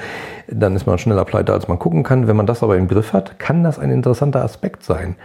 dann 0.48 0.76
ist 0.76 0.88
man 0.88 0.98
schneller 0.98 1.24
pleite, 1.24 1.54
als 1.54 1.68
man 1.68 1.78
gucken 1.78 2.02
kann. 2.02 2.28
Wenn 2.28 2.36
man 2.36 2.48
das 2.48 2.64
aber 2.64 2.76
im 2.76 2.88
Griff 2.88 3.14
hat, 3.14 3.38
kann 3.38 3.64
das 3.64 3.78
ein 3.78 3.92
interessanter 3.92 4.44
Aspekt 4.44 4.84
sein. 4.84 5.18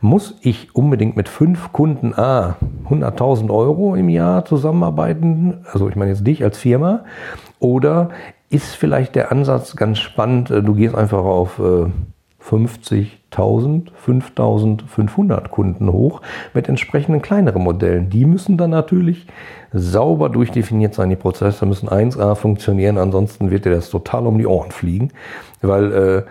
Muss 0.00 0.38
ich 0.42 0.76
unbedingt 0.76 1.16
mit 1.16 1.28
fünf 1.28 1.72
Kunden 1.72 2.14
A 2.14 2.54
100.000 2.92 3.50
Euro 3.50 3.94
im 3.94 4.08
Jahr 4.08 4.44
zusammenarbeiten? 4.44 5.64
Also 5.72 5.88
ich 5.88 5.96
meine 5.96 6.10
jetzt 6.10 6.26
dich 6.26 6.44
als 6.44 6.58
Firma. 6.58 7.04
Oder 7.58 8.10
ist 8.50 8.74
vielleicht 8.74 9.14
der 9.14 9.32
Ansatz 9.32 9.76
ganz 9.76 9.98
spannend. 9.98 10.50
Äh, 10.50 10.62
du 10.62 10.74
gehst 10.74 10.94
einfach 10.94 11.24
auf 11.24 11.60
50.000, 12.48 13.88
5.500 14.04 15.48
Kunden 15.48 15.92
hoch 15.92 16.20
mit 16.54 16.68
entsprechenden 16.68 17.22
kleineren 17.22 17.62
Modellen. 17.62 18.10
Die 18.10 18.24
müssen 18.24 18.56
dann 18.56 18.70
natürlich 18.70 19.26
sauber 19.72 20.28
durchdefiniert 20.28 20.94
sein. 20.94 21.10
Die 21.10 21.16
Prozesse 21.16 21.64
müssen 21.66 21.88
1A 21.88 22.34
funktionieren, 22.34 22.98
ansonsten 22.98 23.50
wird 23.50 23.64
dir 23.64 23.70
das 23.70 23.90
total 23.90 24.26
um 24.26 24.38
die 24.38 24.46
Ohren 24.46 24.70
fliegen. 24.70 25.12
Weil 25.60 25.92
äh, 25.92 26.22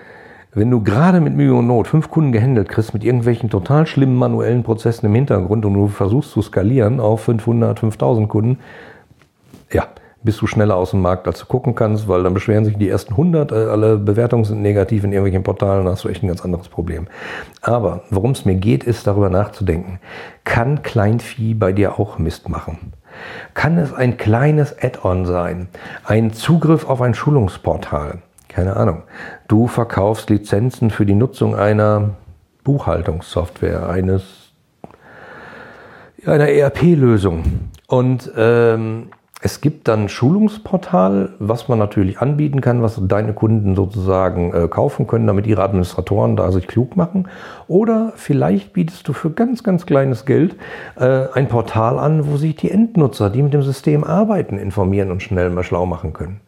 wenn 0.54 0.70
du 0.70 0.84
gerade 0.84 1.22
mit 1.22 1.36
Mühe 1.36 1.54
und 1.54 1.68
Not 1.68 1.88
fünf 1.88 2.10
Kunden 2.10 2.32
gehandelt 2.32 2.68
kriegst 2.68 2.94
mit 2.94 3.04
irgendwelchen 3.04 3.50
total 3.50 3.88
schlimmen 3.88 4.16
manuellen 4.16 4.64
Prozessen 4.64 5.06
im 5.06 5.16
Hintergrund 5.16 5.66
und 5.66 5.74
du 5.74 5.88
versuchst 5.88 6.32
zu 6.32 6.42
skalieren 6.42 7.00
auf 7.00 7.22
500, 7.22 7.80
5000 7.80 8.28
Kunden, 8.28 8.60
ja, 9.72 9.88
bist 10.24 10.42
du 10.42 10.48
schneller 10.48 10.76
aus 10.76 10.92
dem 10.92 11.02
Markt, 11.02 11.26
als 11.28 11.40
du 11.40 11.46
gucken 11.46 11.74
kannst, 11.74 12.08
weil 12.08 12.24
dann 12.24 12.34
beschweren 12.34 12.66
sich 12.66 12.78
die 12.78 12.90
ersten 12.90 13.14
100, 13.14 13.52
äh, 13.52 13.56
alle 13.56 13.98
Bewertungen 13.98 14.44
sind 14.44 14.62
negativ 14.62 15.04
in 15.04 15.14
irgendwelchen 15.14 15.44
Portalen, 15.44 15.86
dann 15.86 15.94
hast 15.94 16.04
du 16.04 16.10
echt 16.10 16.22
ein 16.22 16.28
ganz 16.28 16.42
anderes 16.42 16.68
Problem. 16.68 17.08
Aber 17.62 18.02
worum 18.10 18.32
es 18.32 18.46
mir 18.46 18.56
geht, 18.56 18.84
ist 18.84 19.08
darüber 19.08 19.30
nachzudenken. 19.30 20.00
Kann 20.44 20.84
Kleinvieh 20.84 21.54
bei 21.54 21.72
dir 21.72 21.98
auch 21.98 22.20
Mist 22.20 22.50
machen? 22.50 22.94
Kann 23.54 23.78
es 23.78 23.94
ein 23.94 24.18
kleines 24.18 24.76
Add-on 24.82 25.26
sein? 25.26 25.70
Ein 26.04 26.34
Zugriff 26.34 26.88
auf 26.88 27.02
ein 27.02 27.14
Schulungsportal? 27.14 28.20
Keine 28.52 28.76
Ahnung. 28.76 29.04
Du 29.48 29.68
verkaufst 29.68 30.30
Lizenzen 30.30 30.90
für 30.90 31.06
die 31.06 31.16
Nutzung 31.16 31.56
einer 31.56 32.10
Buchhaltungssoftware, 32.66 33.88
eines 33.88 34.52
einer 36.26 36.50
ERP-Lösung. 36.50 37.44
Und 37.88 38.30
ähm, 38.36 39.08
es 39.42 39.62
gibt 39.62 39.88
dann 39.88 40.04
ein 40.04 40.10
Schulungsportal, 40.10 41.30
was 41.40 41.70
man 41.70 41.80
natürlich 41.80 42.20
anbieten 42.20 42.60
kann, 42.60 42.82
was 42.82 43.00
deine 43.08 43.34
Kunden 43.34 43.74
sozusagen 43.74 44.54
äh, 44.54 44.68
kaufen 44.68 45.08
können, 45.08 45.28
damit 45.28 45.48
ihre 45.48 45.64
Administratoren 45.64 46.36
da 46.36 46.52
sich 46.52 46.68
klug 46.68 46.98
machen. 46.98 47.30
Oder 47.70 48.12
vielleicht 48.18 48.74
bietest 48.74 49.08
du 49.08 49.14
für 49.14 49.32
ganz, 49.32 49.64
ganz 49.64 49.86
kleines 49.86 50.26
Geld 50.26 50.58
äh, 51.00 51.28
ein 51.34 51.48
Portal 51.48 51.98
an, 52.00 52.28
wo 52.28 52.36
sich 52.36 52.58
die 52.58 52.70
Endnutzer, 52.70 53.30
die 53.30 53.44
mit 53.44 53.54
dem 53.54 53.64
System 53.64 54.04
arbeiten, 54.04 54.58
informieren 54.58 55.10
und 55.10 55.24
schnell 55.24 55.50
mal 55.52 55.64
schlau 55.64 55.86
machen 55.86 56.12
können. 56.12 56.42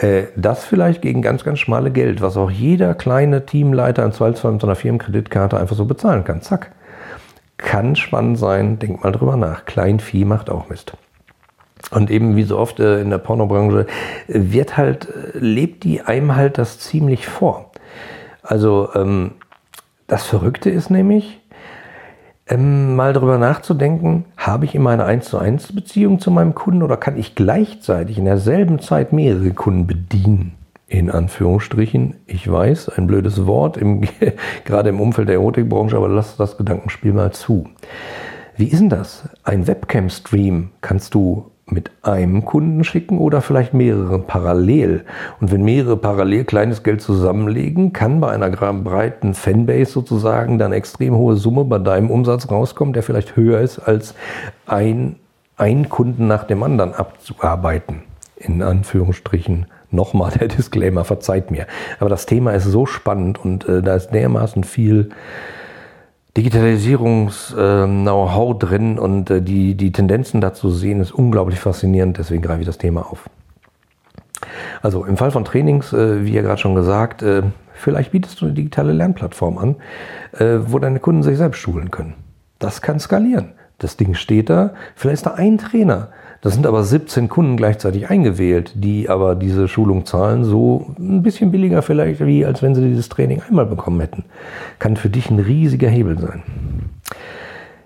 Äh, 0.00 0.28
das 0.34 0.64
vielleicht 0.64 1.02
gegen 1.02 1.22
ganz, 1.22 1.44
ganz 1.44 1.58
schmale 1.58 1.90
Geld, 1.90 2.22
was 2.22 2.36
auch 2.36 2.50
jeder 2.50 2.94
kleine 2.94 3.44
Teamleiter 3.44 4.04
im 4.04 4.12
Zweifelsfall 4.12 4.52
mit 4.52 4.60
so 4.60 4.66
einer 4.66 4.76
Firmenkreditkarte 4.76 5.58
einfach 5.58 5.76
so 5.76 5.84
bezahlen 5.84 6.24
kann. 6.24 6.42
Zack. 6.42 6.72
Kann 7.58 7.94
spannend 7.94 8.38
sein, 8.38 8.78
denk 8.78 9.04
mal 9.04 9.12
drüber 9.12 9.36
nach. 9.36 9.66
Kleinvieh 9.66 10.24
macht 10.24 10.48
auch 10.48 10.70
Mist. 10.70 10.94
Und 11.90 12.10
eben 12.10 12.36
wie 12.36 12.44
so 12.44 12.58
oft 12.58 12.80
äh, 12.80 13.00
in 13.00 13.10
der 13.10 13.18
Pornobranche 13.18 13.86
wird 14.26 14.76
halt, 14.78 15.08
äh, 15.08 15.38
lebt 15.38 15.84
die 15.84 16.00
einem 16.00 16.36
halt 16.36 16.56
das 16.56 16.78
ziemlich 16.78 17.26
vor. 17.26 17.70
Also 18.42 18.88
ähm, 18.94 19.32
das 20.06 20.24
Verrückte 20.24 20.70
ist 20.70 20.90
nämlich, 20.90 21.39
ähm, 22.50 22.96
mal 22.96 23.12
darüber 23.12 23.38
nachzudenken, 23.38 24.24
habe 24.36 24.64
ich 24.64 24.74
immer 24.74 24.90
eine 24.90 25.04
1 25.04 25.26
zu 25.26 25.38
1 25.38 25.74
Beziehung 25.74 26.18
zu 26.18 26.30
meinem 26.30 26.54
Kunden 26.54 26.82
oder 26.82 26.96
kann 26.96 27.16
ich 27.16 27.34
gleichzeitig 27.34 28.18
in 28.18 28.24
derselben 28.24 28.80
Zeit 28.80 29.12
mehrere 29.12 29.52
Kunden 29.52 29.86
bedienen? 29.86 30.52
In 30.88 31.08
Anführungsstrichen, 31.08 32.16
ich 32.26 32.50
weiß, 32.50 32.88
ein 32.88 33.06
blödes 33.06 33.46
Wort, 33.46 33.76
im, 33.76 34.02
gerade 34.64 34.88
im 34.88 35.00
Umfeld 35.00 35.28
der 35.28 35.36
Erotikbranche, 35.36 35.96
aber 35.96 36.08
lass 36.08 36.36
das 36.36 36.58
Gedankenspiel 36.58 37.12
mal 37.12 37.30
zu. 37.30 37.68
Wie 38.56 38.66
ist 38.66 38.80
denn 38.80 38.88
das? 38.88 39.28
Ein 39.44 39.68
Webcam-Stream 39.68 40.70
kannst 40.80 41.14
du 41.14 41.52
mit 41.70 41.90
einem 42.02 42.44
Kunden 42.44 42.84
schicken 42.84 43.18
oder 43.18 43.40
vielleicht 43.40 43.74
mehrere 43.74 44.18
parallel. 44.18 45.04
Und 45.40 45.52
wenn 45.52 45.62
mehrere 45.62 45.96
parallel 45.96 46.44
kleines 46.44 46.82
Geld 46.82 47.00
zusammenlegen, 47.02 47.92
kann 47.92 48.20
bei 48.20 48.30
einer 48.30 48.50
breiten 48.50 49.34
Fanbase 49.34 49.92
sozusagen 49.92 50.58
dann 50.58 50.72
extrem 50.72 51.14
hohe 51.14 51.36
Summe 51.36 51.64
bei 51.64 51.78
deinem 51.78 52.10
Umsatz 52.10 52.50
rauskommen, 52.50 52.92
der 52.92 53.02
vielleicht 53.02 53.36
höher 53.36 53.60
ist 53.60 53.78
als 53.78 54.14
ein, 54.66 55.16
ein 55.56 55.88
Kunden 55.88 56.26
nach 56.26 56.44
dem 56.44 56.62
anderen 56.62 56.94
abzuarbeiten. 56.94 58.02
In 58.36 58.62
Anführungsstrichen 58.62 59.66
nochmal 59.90 60.32
der 60.32 60.48
Disclaimer, 60.56 61.04
verzeiht 61.04 61.50
mir. 61.50 61.66
Aber 61.98 62.10
das 62.10 62.26
Thema 62.26 62.52
ist 62.52 62.64
so 62.64 62.86
spannend 62.86 63.42
und 63.44 63.68
äh, 63.68 63.82
da 63.82 63.94
ist 63.94 64.10
dermaßen 64.10 64.64
viel 64.64 65.10
Digitalisierungs-Know-how 66.36 68.58
drin 68.58 68.98
und 68.98 69.30
äh, 69.30 69.40
die, 69.42 69.74
die 69.74 69.92
Tendenzen 69.92 70.40
dazu 70.40 70.70
sehen, 70.70 71.00
ist 71.00 71.12
unglaublich 71.12 71.58
faszinierend. 71.58 72.18
Deswegen 72.18 72.42
greife 72.42 72.60
ich 72.60 72.66
das 72.66 72.78
Thema 72.78 73.10
auf. 73.10 73.28
Also 74.82 75.04
im 75.04 75.16
Fall 75.16 75.32
von 75.32 75.44
Trainings, 75.44 75.92
äh, 75.92 76.24
wie 76.24 76.32
ja 76.32 76.42
gerade 76.42 76.60
schon 76.60 76.74
gesagt, 76.74 77.22
äh, 77.22 77.42
vielleicht 77.74 78.12
bietest 78.12 78.40
du 78.40 78.46
eine 78.46 78.54
digitale 78.54 78.92
Lernplattform 78.92 79.58
an, 79.58 79.76
wo 80.38 80.78
deine 80.78 81.00
Kunden 81.00 81.22
sich 81.22 81.38
selbst 81.38 81.58
schulen 81.58 81.90
können. 81.90 82.14
Das 82.58 82.82
kann 82.82 83.00
skalieren. 83.00 83.52
Das 83.78 83.96
Ding 83.96 84.12
steht 84.14 84.50
da, 84.50 84.74
vielleicht 84.94 85.14
ist 85.14 85.26
da 85.26 85.32
ein 85.32 85.56
Trainer. 85.56 86.10
Das 86.42 86.54
sind 86.54 86.66
aber 86.66 86.84
17 86.84 87.28
Kunden 87.28 87.56
gleichzeitig 87.56 88.08
eingewählt, 88.08 88.72
die 88.74 89.10
aber 89.10 89.34
diese 89.34 89.68
Schulung 89.68 90.06
zahlen, 90.06 90.44
so 90.44 90.94
ein 90.98 91.22
bisschen 91.22 91.50
billiger 91.50 91.82
vielleicht, 91.82 92.24
wie 92.24 92.46
als 92.46 92.62
wenn 92.62 92.74
sie 92.74 92.88
dieses 92.88 93.10
Training 93.10 93.42
einmal 93.46 93.66
bekommen 93.66 94.00
hätten. 94.00 94.24
Kann 94.78 94.96
für 94.96 95.10
dich 95.10 95.30
ein 95.30 95.38
riesiger 95.38 95.88
Hebel 95.88 96.18
sein. 96.18 96.42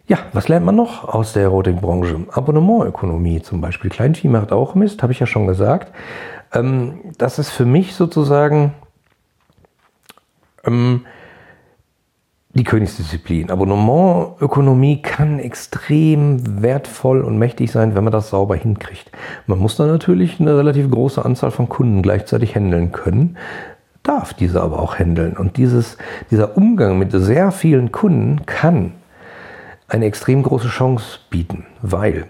Ja, 0.07 0.19
was 0.33 0.49
lernt 0.49 0.67
man 0.67 0.77
noch 0.77 1.09
aus 1.09 1.33
der 1.33 1.45
Erotikbranche? 1.45 2.27
Abonnementökonomie 2.31 3.43
zum 3.43 3.61
Beispiel. 3.61 3.91
Kleinvieh 3.91 4.29
macht 4.29 4.53
auch 4.53 4.75
Mist, 4.75 5.03
habe 5.03 5.13
ich 5.13 5.19
ja 5.19 5.27
schon 5.27 5.47
gesagt. 5.47 5.93
Ähm, 6.53 7.01
das 7.19 7.39
ist 7.39 7.51
für 7.51 7.65
mich 7.65 7.95
sozusagen 7.95 8.75
ähm, 10.65 11.07
die 12.55 12.65
Königsdisziplin. 12.65 13.51
Abonnementökonomie 13.51 15.03
kann 15.03 15.41
extrem 15.41 16.63
wertvoll 16.63 17.23
und 17.23 17.37
mächtig 17.37 17.73
sein, 17.73 17.95
wenn 17.95 18.05
man 18.05 18.13
das 18.13 18.31
sauber 18.31 18.55
hinkriegt. 18.55 19.11
Man 19.47 19.59
muss 19.59 19.77
dann 19.77 19.89
natürlich 19.89 20.41
eine 20.41 20.57
relativ 20.57 20.89
große 20.91 21.25
Anzahl 21.25 21.51
von 21.51 21.69
Kunden 21.69 22.01
gleichzeitig 22.01 22.55
handeln 22.55 22.93
können, 22.93 23.37
darf 24.05 24.35
diese 24.35 24.63
aber 24.63 24.79
auch 24.79 24.99
handeln. 24.99 25.37
Und 25.37 25.57
dieses, 25.57 25.99
dieser 26.31 26.57
Umgang 26.57 26.97
mit 26.99 27.11
sehr 27.11 27.51
vielen 27.51 27.91
Kunden 27.91 28.47
kann 28.47 28.93
eine 29.89 30.07
extrem 30.07 30.43
große 30.43 30.69
Chance 30.69 31.19
bieten, 31.31 31.67
weil 31.83 32.27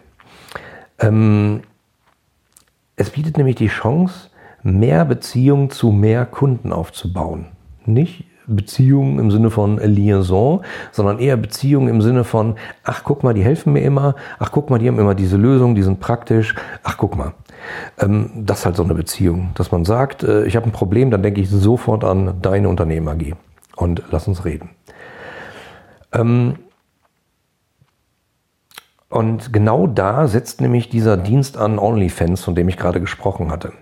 ähm, 1.01 1.61
es 2.97 3.11
bietet 3.11 3.37
nämlich 3.37 3.57
die 3.57 3.69
Chance, 3.69 4.31
mehr 4.63 5.05
Beziehungen 5.05 5.69
zu 5.69 5.91
mehr 5.91 6.25
Kunden 6.25 6.73
aufzubauen. 6.73 7.49
Nicht 7.85 8.25
Beziehungen 8.47 9.19
im 9.19 9.31
Sinne 9.31 9.51
von 9.51 9.79
Liaison, 9.79 10.63
sondern 10.93 11.19
eher 11.19 11.37
Beziehungen 11.37 11.89
im 11.89 12.03
Sinne 12.03 12.25
von, 12.25 12.57
ach 12.83 13.03
guck 13.05 13.23
mal, 13.23 13.35
die 13.35 13.43
helfen 13.43 13.73
mir 13.73 13.83
immer, 13.83 14.15
ach 14.39 14.51
guck 14.53 14.71
mal, 14.71 14.79
die 14.79 14.89
haben 14.89 14.99
immer 14.99 15.15
diese 15.15 15.37
Lösung, 15.37 15.75
die 15.75 15.83
sind 15.83 16.01
praktisch, 16.01 16.55
ach 16.83 16.97
guck 16.97 17.17
mal. 17.17 17.33
Ähm, 17.99 18.31
das 18.35 18.61
ist 18.61 18.67
halt 18.67 18.77
so 18.77 18.85
eine 18.85 18.95
Beziehung, 18.95 19.51
dass 19.55 19.73
man 19.73 19.85
sagt, 19.85 20.23
äh, 20.23 20.45
ich 20.45 20.57
habe 20.57 20.67
ein 20.67 20.73
Problem, 20.73 21.11
dann 21.11 21.23
denke 21.23 21.41
ich 21.41 21.51
sofort 21.51 22.05
an 22.05 22.41
deine 22.43 22.69
Unternehmen 22.69 23.09
AG 23.09 23.35
und 23.77 24.03
lass 24.11 24.29
uns 24.29 24.45
reden. 24.45 24.71
Ähm, 26.13 26.57
und 29.09 29.53
genau 29.53 29.87
da 29.87 30.27
setzt 30.27 30.61
nämlich 30.61 30.89
dieser 30.89 31.17
Dienst 31.17 31.57
an 31.57 31.79
OnlyFans, 31.79 32.43
von 32.43 32.57
dem 32.57 32.69
ich 32.69 32.77
gerade 32.77 33.01
gesprochen 33.01 33.53
hatte. 33.53 33.73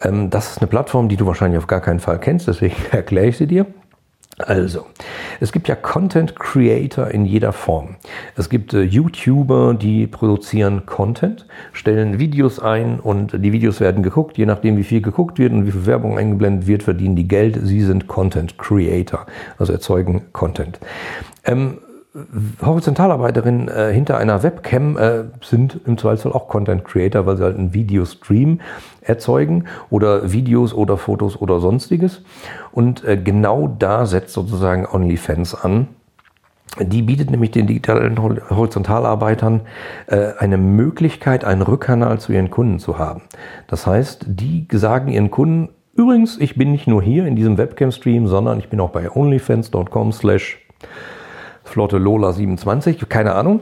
Ähm, 0.00 0.30
das 0.30 0.52
ist 0.52 0.58
eine 0.58 0.68
Plattform, 0.68 1.08
die 1.08 1.16
du 1.16 1.26
wahrscheinlich 1.26 1.58
auf 1.58 1.66
gar 1.66 1.80
keinen 1.80 2.00
Fall 2.00 2.20
kennst, 2.20 2.46
deswegen 2.46 2.76
erkläre 2.92 3.26
ich 3.26 3.36
sie 3.36 3.46
dir. 3.46 3.66
Also, 4.38 4.86
es 5.40 5.50
gibt 5.50 5.66
ja 5.66 5.74
Content 5.74 6.36
Creator 6.36 7.08
in 7.08 7.24
jeder 7.24 7.52
Form. 7.52 7.96
Es 8.36 8.48
gibt 8.48 8.72
äh, 8.72 8.82
YouTuber, 8.82 9.74
die 9.74 10.06
produzieren 10.06 10.86
Content, 10.86 11.46
stellen 11.72 12.20
Videos 12.20 12.60
ein 12.60 13.00
und 13.00 13.32
die 13.32 13.52
Videos 13.52 13.80
werden 13.80 14.04
geguckt. 14.04 14.38
Je 14.38 14.46
nachdem, 14.46 14.76
wie 14.76 14.84
viel 14.84 15.00
geguckt 15.00 15.40
wird 15.40 15.52
und 15.52 15.66
wie 15.66 15.72
viel 15.72 15.86
Werbung 15.86 16.18
eingeblendet 16.18 16.68
wird, 16.68 16.84
verdienen 16.84 17.16
die 17.16 17.26
Geld. 17.26 17.58
Sie 17.60 17.80
sind 17.82 18.06
Content 18.06 18.58
Creator, 18.58 19.26
also 19.58 19.72
erzeugen 19.72 20.26
Content. 20.32 20.78
Ähm, 21.44 21.78
Horizontalarbeiterinnen 22.64 23.68
äh, 23.68 23.92
hinter 23.92 24.18
einer 24.18 24.42
Webcam 24.42 24.96
äh, 24.96 25.24
sind 25.42 25.80
im 25.86 25.98
Zweifelsfall 25.98 26.32
auch 26.32 26.48
Content 26.48 26.84
Creator, 26.84 27.26
weil 27.26 27.36
sie 27.36 27.44
halt 27.44 27.56
einen 27.56 27.74
Videostream 27.74 28.60
erzeugen 29.00 29.64
oder 29.90 30.32
Videos 30.32 30.74
oder 30.74 30.96
Fotos 30.96 31.40
oder 31.40 31.60
sonstiges. 31.60 32.22
Und 32.72 33.04
äh, 33.04 33.16
genau 33.16 33.68
da 33.78 34.06
setzt 34.06 34.34
sozusagen 34.34 34.86
OnlyFans 34.86 35.54
an. 35.54 35.88
Die 36.80 37.02
bietet 37.02 37.30
nämlich 37.30 37.50
den 37.50 37.66
digitalen 37.66 38.18
Horizontalarbeitern 38.22 39.62
äh, 40.06 40.32
eine 40.38 40.58
Möglichkeit, 40.58 41.44
einen 41.44 41.62
Rückkanal 41.62 42.20
zu 42.20 42.32
ihren 42.32 42.50
Kunden 42.50 42.78
zu 42.78 42.98
haben. 42.98 43.22
Das 43.66 43.86
heißt, 43.86 44.26
die 44.28 44.66
sagen 44.72 45.08
ihren 45.08 45.30
Kunden, 45.30 45.70
übrigens, 45.94 46.38
ich 46.38 46.56
bin 46.56 46.70
nicht 46.70 46.86
nur 46.86 47.02
hier 47.02 47.26
in 47.26 47.36
diesem 47.36 47.58
Webcam-Stream, 47.58 48.28
sondern 48.28 48.58
ich 48.58 48.68
bin 48.68 48.80
auch 48.80 48.90
bei 48.90 49.10
onlyfans.com 49.10 50.12
slash 50.12 50.58
Flotte 51.68 51.98
Lola 51.98 52.32
27, 52.32 53.08
keine 53.08 53.34
Ahnung. 53.34 53.60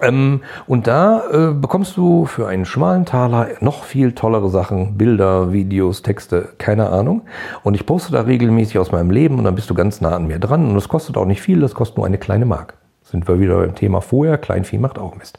Ähm, 0.00 0.42
und 0.66 0.86
da 0.86 1.22
äh, 1.30 1.52
bekommst 1.52 1.96
du 1.96 2.26
für 2.26 2.48
einen 2.48 2.64
schmalen 2.64 3.04
Taler 3.04 3.48
noch 3.60 3.84
viel 3.84 4.12
tollere 4.12 4.50
Sachen, 4.50 4.96
Bilder, 4.98 5.52
Videos, 5.52 6.02
Texte, 6.02 6.48
keine 6.58 6.90
Ahnung. 6.90 7.22
Und 7.62 7.74
ich 7.74 7.86
poste 7.86 8.12
da 8.12 8.22
regelmäßig 8.22 8.78
aus 8.78 8.92
meinem 8.92 9.10
Leben 9.10 9.38
und 9.38 9.44
dann 9.44 9.54
bist 9.54 9.70
du 9.70 9.74
ganz 9.74 10.00
nah 10.00 10.14
an 10.14 10.26
mir 10.26 10.38
dran. 10.38 10.66
Und 10.66 10.74
das 10.74 10.88
kostet 10.88 11.16
auch 11.16 11.26
nicht 11.26 11.42
viel, 11.42 11.60
das 11.60 11.74
kostet 11.74 11.96
nur 11.96 12.06
eine 12.06 12.18
kleine 12.18 12.44
Mark. 12.44 12.74
Sind 13.02 13.28
wir 13.28 13.38
wieder 13.38 13.58
beim 13.58 13.74
Thema 13.74 14.00
vorher, 14.00 14.38
Kleinvieh 14.38 14.78
macht 14.78 14.98
auch 14.98 15.14
Mist. 15.16 15.38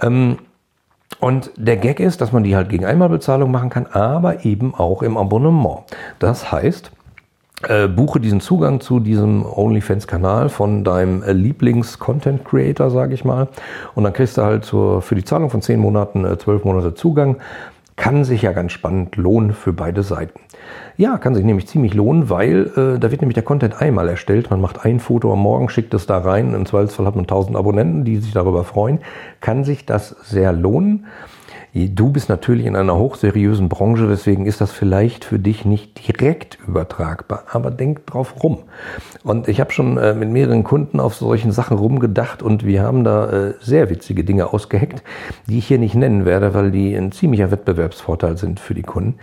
Ähm, 0.00 0.38
und 1.18 1.50
der 1.56 1.76
Gag 1.76 1.98
ist, 1.98 2.20
dass 2.20 2.32
man 2.32 2.44
die 2.44 2.54
halt 2.54 2.68
gegen 2.68 2.84
Einmalbezahlung 2.84 3.50
machen 3.50 3.70
kann, 3.70 3.86
aber 3.86 4.44
eben 4.44 4.74
auch 4.74 5.02
im 5.02 5.16
Abonnement. 5.16 5.84
Das 6.18 6.52
heißt, 6.52 6.92
äh, 7.62 7.88
buche 7.88 8.20
diesen 8.20 8.40
Zugang 8.40 8.80
zu 8.80 9.00
diesem 9.00 9.44
OnlyFans-Kanal 9.46 10.50
von 10.50 10.84
deinem 10.84 11.22
äh, 11.22 11.32
Lieblings-Content-Creator, 11.32 12.90
sage 12.90 13.14
ich 13.14 13.24
mal. 13.24 13.48
Und 13.94 14.04
dann 14.04 14.12
kriegst 14.12 14.36
du 14.36 14.42
halt 14.42 14.64
zur, 14.64 15.00
für 15.00 15.14
die 15.14 15.24
Zahlung 15.24 15.48
von 15.48 15.62
10 15.62 15.80
Monaten 15.80 16.24
äh, 16.24 16.36
12 16.36 16.64
Monate 16.64 16.94
Zugang. 16.94 17.36
Kann 17.96 18.24
sich 18.24 18.42
ja 18.42 18.52
ganz 18.52 18.72
spannend 18.72 19.16
lohnen 19.16 19.54
für 19.54 19.72
beide 19.72 20.02
Seiten. 20.02 20.38
Ja, 20.98 21.16
kann 21.16 21.34
sich 21.34 21.44
nämlich 21.44 21.66
ziemlich 21.66 21.94
lohnen, 21.94 22.28
weil 22.28 22.70
äh, 22.76 22.98
da 22.98 23.10
wird 23.10 23.22
nämlich 23.22 23.34
der 23.34 23.42
Content 23.42 23.80
einmal 23.80 24.08
erstellt. 24.08 24.50
Man 24.50 24.60
macht 24.60 24.84
ein 24.84 25.00
Foto 25.00 25.32
am 25.32 25.38
Morgen, 25.38 25.70
schickt 25.70 25.94
es 25.94 26.06
da 26.06 26.18
rein. 26.18 26.52
Im 26.52 26.66
Zweifelsfall 26.66 27.06
hat 27.06 27.16
man 27.16 27.24
1000 27.24 27.56
Abonnenten, 27.56 28.04
die 28.04 28.18
sich 28.18 28.32
darüber 28.32 28.64
freuen. 28.64 28.98
Kann 29.40 29.64
sich 29.64 29.86
das 29.86 30.10
sehr 30.22 30.52
lohnen. 30.52 31.06
Du 31.76 32.10
bist 32.10 32.30
natürlich 32.30 32.64
in 32.64 32.74
einer 32.74 32.96
hochseriösen 32.96 33.68
Branche, 33.68 34.08
deswegen 34.08 34.46
ist 34.46 34.62
das 34.62 34.72
vielleicht 34.72 35.26
für 35.26 35.38
dich 35.38 35.66
nicht 35.66 36.08
direkt 36.08 36.56
übertragbar, 36.66 37.44
aber 37.50 37.70
denk 37.70 38.06
drauf 38.06 38.42
rum. 38.42 38.60
Und 39.24 39.46
ich 39.46 39.60
habe 39.60 39.72
schon 39.72 39.98
äh, 39.98 40.14
mit 40.14 40.30
mehreren 40.30 40.64
Kunden 40.64 41.00
auf 41.00 41.14
solchen 41.14 41.52
Sachen 41.52 41.76
rumgedacht 41.76 42.42
und 42.42 42.64
wir 42.64 42.82
haben 42.82 43.04
da 43.04 43.28
äh, 43.28 43.54
sehr 43.60 43.90
witzige 43.90 44.24
Dinge 44.24 44.54
ausgeheckt, 44.54 45.02
die 45.48 45.58
ich 45.58 45.66
hier 45.66 45.78
nicht 45.78 45.94
nennen 45.94 46.24
werde, 46.24 46.54
weil 46.54 46.70
die 46.70 46.94
ein 46.94 47.12
ziemlicher 47.12 47.50
Wettbewerbsvorteil 47.50 48.38
sind 48.38 48.58
für 48.58 48.72
die 48.72 48.82
Kunden. 48.82 49.18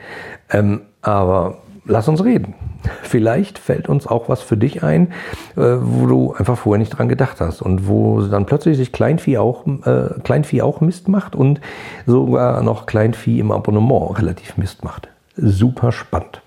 Ähm, 0.51 0.81
aber 1.01 1.62
lass 1.85 2.07
uns 2.07 2.23
reden. 2.23 2.53
Vielleicht 3.03 3.59
fällt 3.59 3.89
uns 3.89 4.07
auch 4.07 4.29
was 4.29 4.41
für 4.41 4.57
dich 4.57 4.83
ein, 4.83 5.07
äh, 5.55 5.61
wo 5.79 6.05
du 6.05 6.33
einfach 6.33 6.57
vorher 6.57 6.79
nicht 6.79 6.97
dran 6.97 7.09
gedacht 7.09 7.41
hast 7.41 7.61
und 7.61 7.87
wo 7.87 8.21
dann 8.21 8.45
plötzlich 8.45 8.77
sich 8.77 8.91
Kleinvieh 8.91 9.37
auch, 9.37 9.65
äh, 9.85 10.19
Kleinvieh 10.23 10.61
auch 10.61 10.81
Mist 10.81 11.07
macht 11.07 11.35
und 11.35 11.61
sogar 12.05 12.61
noch 12.63 12.85
Kleinvieh 12.85 13.39
im 13.39 13.51
Abonnement 13.51 14.17
relativ 14.17 14.57
Mist 14.57 14.83
macht. 14.83 15.09
Super 15.35 15.91
spannend. 15.91 16.41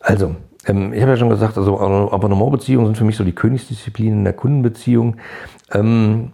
Also, 0.00 0.36
ähm, 0.66 0.92
ich 0.92 1.02
habe 1.02 1.12
ja 1.12 1.16
schon 1.16 1.30
gesagt, 1.30 1.58
also 1.58 1.80
Abonnementbeziehungen 1.80 2.86
sind 2.86 2.96
für 2.96 3.04
mich 3.04 3.16
so 3.16 3.24
die 3.24 3.34
Königsdisziplinen 3.34 4.24
der 4.24 4.32
Kundenbeziehung. 4.32 5.16
Ähm, 5.72 6.32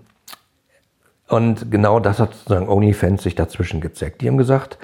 und 1.28 1.70
genau 1.70 1.98
das 1.98 2.18
hat 2.18 2.34
sozusagen 2.34 2.68
OnlyFans 2.68 3.22
sich 3.22 3.34
dazwischen 3.34 3.80
gezeckt. 3.80 4.20
Die 4.20 4.28
haben 4.28 4.36
gesagt, 4.36 4.78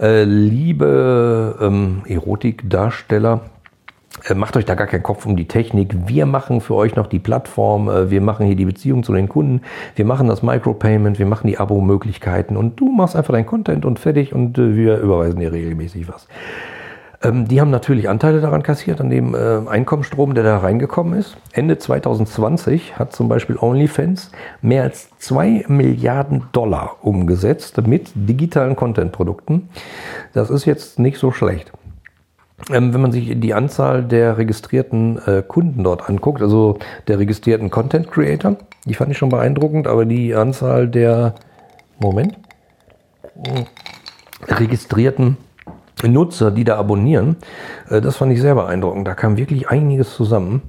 äh, 0.00 0.24
liebe 0.24 1.56
ähm, 1.60 2.02
Erotikdarsteller, 2.06 3.40
äh, 4.24 4.34
macht 4.34 4.56
euch 4.56 4.64
da 4.64 4.74
gar 4.74 4.86
keinen 4.86 5.02
Kopf 5.02 5.26
um 5.26 5.36
die 5.36 5.48
Technik. 5.48 5.94
Wir 6.06 6.26
machen 6.26 6.60
für 6.60 6.74
euch 6.74 6.96
noch 6.96 7.06
die 7.06 7.18
Plattform, 7.18 7.88
äh, 7.88 8.10
wir 8.10 8.20
machen 8.20 8.46
hier 8.46 8.56
die 8.56 8.64
Beziehung 8.64 9.02
zu 9.02 9.12
den 9.12 9.28
Kunden, 9.28 9.62
wir 9.94 10.04
machen 10.04 10.28
das 10.28 10.42
Micropayment, 10.42 11.18
wir 11.18 11.26
machen 11.26 11.46
die 11.46 11.58
Abo-Möglichkeiten. 11.58 12.56
Und 12.56 12.80
du 12.80 12.90
machst 12.90 13.16
einfach 13.16 13.32
dein 13.32 13.46
Content 13.46 13.84
und 13.84 13.98
fertig. 13.98 14.32
Und 14.32 14.58
wir 14.58 14.98
überweisen 14.98 15.40
dir 15.40 15.52
regelmäßig 15.52 16.08
was. 16.08 16.26
Ähm, 17.22 17.48
die 17.48 17.60
haben 17.60 17.70
natürlich 17.70 18.08
Anteile 18.08 18.40
daran 18.40 18.62
kassiert, 18.62 19.00
an 19.00 19.10
dem 19.10 19.34
äh, 19.34 19.68
Einkommensstrom, 19.68 20.34
der 20.34 20.44
da 20.44 20.58
reingekommen 20.58 21.18
ist. 21.18 21.36
Ende 21.52 21.78
2020 21.78 22.98
hat 22.98 23.14
zum 23.14 23.28
Beispiel 23.28 23.56
OnlyFans 23.58 24.30
mehr 24.62 24.82
als 24.82 25.10
2 25.18 25.64
Milliarden 25.68 26.44
Dollar 26.52 26.96
umgesetzt 27.02 27.80
mit 27.86 28.10
digitalen 28.14 28.76
Content-Produkten. 28.76 29.68
Das 30.32 30.50
ist 30.50 30.64
jetzt 30.64 30.98
nicht 30.98 31.18
so 31.18 31.32
schlecht. 31.32 31.72
Ähm, 32.70 32.94
wenn 32.94 33.00
man 33.00 33.12
sich 33.12 33.38
die 33.38 33.54
Anzahl 33.54 34.02
der 34.02 34.38
registrierten 34.38 35.18
äh, 35.26 35.42
Kunden 35.46 35.84
dort 35.84 36.08
anguckt, 36.08 36.42
also 36.42 36.78
der 37.06 37.18
registrierten 37.18 37.70
Content 37.70 38.10
Creator, 38.10 38.56
die 38.84 38.94
fand 38.94 39.10
ich 39.10 39.18
schon 39.18 39.28
beeindruckend, 39.28 39.86
aber 39.86 40.04
die 40.04 40.34
Anzahl 40.34 40.88
der, 40.88 41.34
Moment, 41.98 42.36
registrierten 44.48 45.36
Nutzer, 46.02 46.50
die 46.50 46.64
da 46.64 46.76
abonnieren. 46.76 47.36
Äh, 47.88 48.00
das 48.00 48.16
fand 48.16 48.32
ich 48.32 48.40
sehr 48.40 48.54
beeindruckend. 48.54 49.06
Da 49.06 49.14
kam 49.14 49.36
wirklich 49.36 49.68
einiges 49.68 50.14
zusammen. 50.14 50.62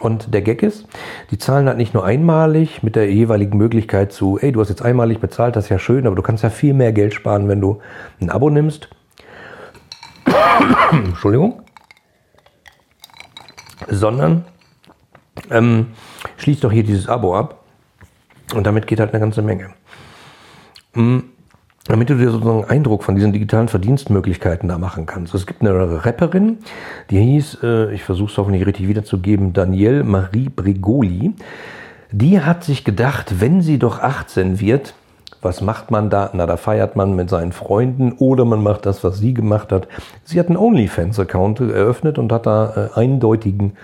Und 0.00 0.34
der 0.34 0.42
Gag 0.42 0.62
ist, 0.62 0.86
die 1.30 1.38
zahlen 1.38 1.68
halt 1.68 1.78
nicht 1.78 1.94
nur 1.94 2.04
einmalig 2.04 2.82
mit 2.82 2.96
der 2.96 3.10
jeweiligen 3.10 3.56
Möglichkeit 3.56 4.12
zu, 4.12 4.38
ey, 4.38 4.52
du 4.52 4.60
hast 4.60 4.68
jetzt 4.68 4.82
einmalig 4.82 5.20
bezahlt, 5.20 5.56
das 5.56 5.64
ist 5.64 5.70
ja 5.70 5.78
schön, 5.78 6.06
aber 6.06 6.16
du 6.16 6.22
kannst 6.22 6.42
ja 6.42 6.50
viel 6.50 6.74
mehr 6.74 6.92
Geld 6.92 7.14
sparen, 7.14 7.48
wenn 7.48 7.60
du 7.60 7.80
ein 8.20 8.28
Abo 8.28 8.50
nimmst. 8.50 8.88
Entschuldigung. 10.90 11.62
Sondern 13.88 14.44
ähm, 15.50 15.88
schließ 16.38 16.60
doch 16.60 16.72
hier 16.72 16.82
dieses 16.82 17.08
Abo 17.08 17.36
ab. 17.36 17.62
Und 18.54 18.66
damit 18.66 18.86
geht 18.86 19.00
halt 19.00 19.10
eine 19.12 19.20
ganze 19.20 19.42
Menge. 19.42 19.70
Hm, 20.94 21.24
damit 21.88 22.10
du 22.10 22.14
dir 22.14 22.30
sozusagen 22.30 22.62
einen 22.62 22.70
Eindruck 22.70 23.04
von 23.04 23.14
diesen 23.14 23.32
digitalen 23.32 23.68
Verdienstmöglichkeiten 23.68 24.68
da 24.68 24.78
machen 24.78 25.06
kannst. 25.06 25.34
Es 25.34 25.46
gibt 25.46 25.60
eine 25.62 26.04
Rapperin, 26.04 26.58
die 27.10 27.20
hieß, 27.20 27.58
äh, 27.62 27.94
ich 27.94 28.02
versuche 28.02 28.30
es 28.30 28.38
hoffentlich 28.38 28.66
richtig 28.66 28.88
wiederzugeben, 28.88 29.52
Danielle 29.52 30.04
Marie 30.04 30.48
Brigoli. 30.48 31.34
Die 32.12 32.40
hat 32.40 32.64
sich 32.64 32.84
gedacht, 32.84 33.40
wenn 33.40 33.62
sie 33.62 33.78
doch 33.78 34.00
18 34.00 34.60
wird, 34.60 34.94
was 35.42 35.60
macht 35.60 35.90
man 35.90 36.10
da? 36.10 36.30
Na, 36.32 36.46
da 36.46 36.56
feiert 36.56 36.96
man 36.96 37.14
mit 37.14 37.30
seinen 37.30 37.52
Freunden 37.52 38.12
oder 38.12 38.44
man 38.44 38.62
macht 38.62 38.86
das, 38.86 39.04
was 39.04 39.18
sie 39.18 39.34
gemacht 39.34 39.70
hat. 39.70 39.86
Sie 40.24 40.40
hat 40.40 40.48
einen 40.48 40.56
OnlyFans-Account 40.56 41.60
eröffnet 41.60 42.18
und 42.18 42.32
hat 42.32 42.46
da 42.46 42.90
äh, 42.94 42.98
eindeutigen 42.98 43.74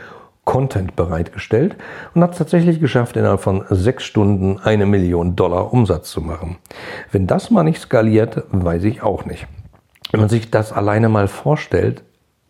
Content 0.45 0.97
bereitgestellt 0.97 1.77
und 2.15 2.23
hat 2.23 2.33
es 2.33 2.39
tatsächlich 2.39 2.81
geschafft, 2.81 3.17
innerhalb 3.17 3.41
von 3.41 3.65
sechs 3.71 4.05
Stunden 4.05 4.59
eine 4.59 4.87
Million 4.87 5.37
Dollar 5.37 5.73
Umsatz 5.73 6.11
zu 6.11 6.21
machen. 6.21 6.57
Wenn 7.13 7.27
das 7.27 7.51
mal 7.51 7.63
nicht 7.63 7.81
skaliert, 7.81 8.45
weiß 8.51 8.85
ich 8.85 9.03
auch 9.03 9.25
nicht. 9.25 9.47
Wenn 10.11 10.21
man 10.21 10.29
sich 10.29 10.51
das 10.51 10.73
alleine 10.73 11.09
mal 11.09 11.29
vorstellt, 11.29 12.03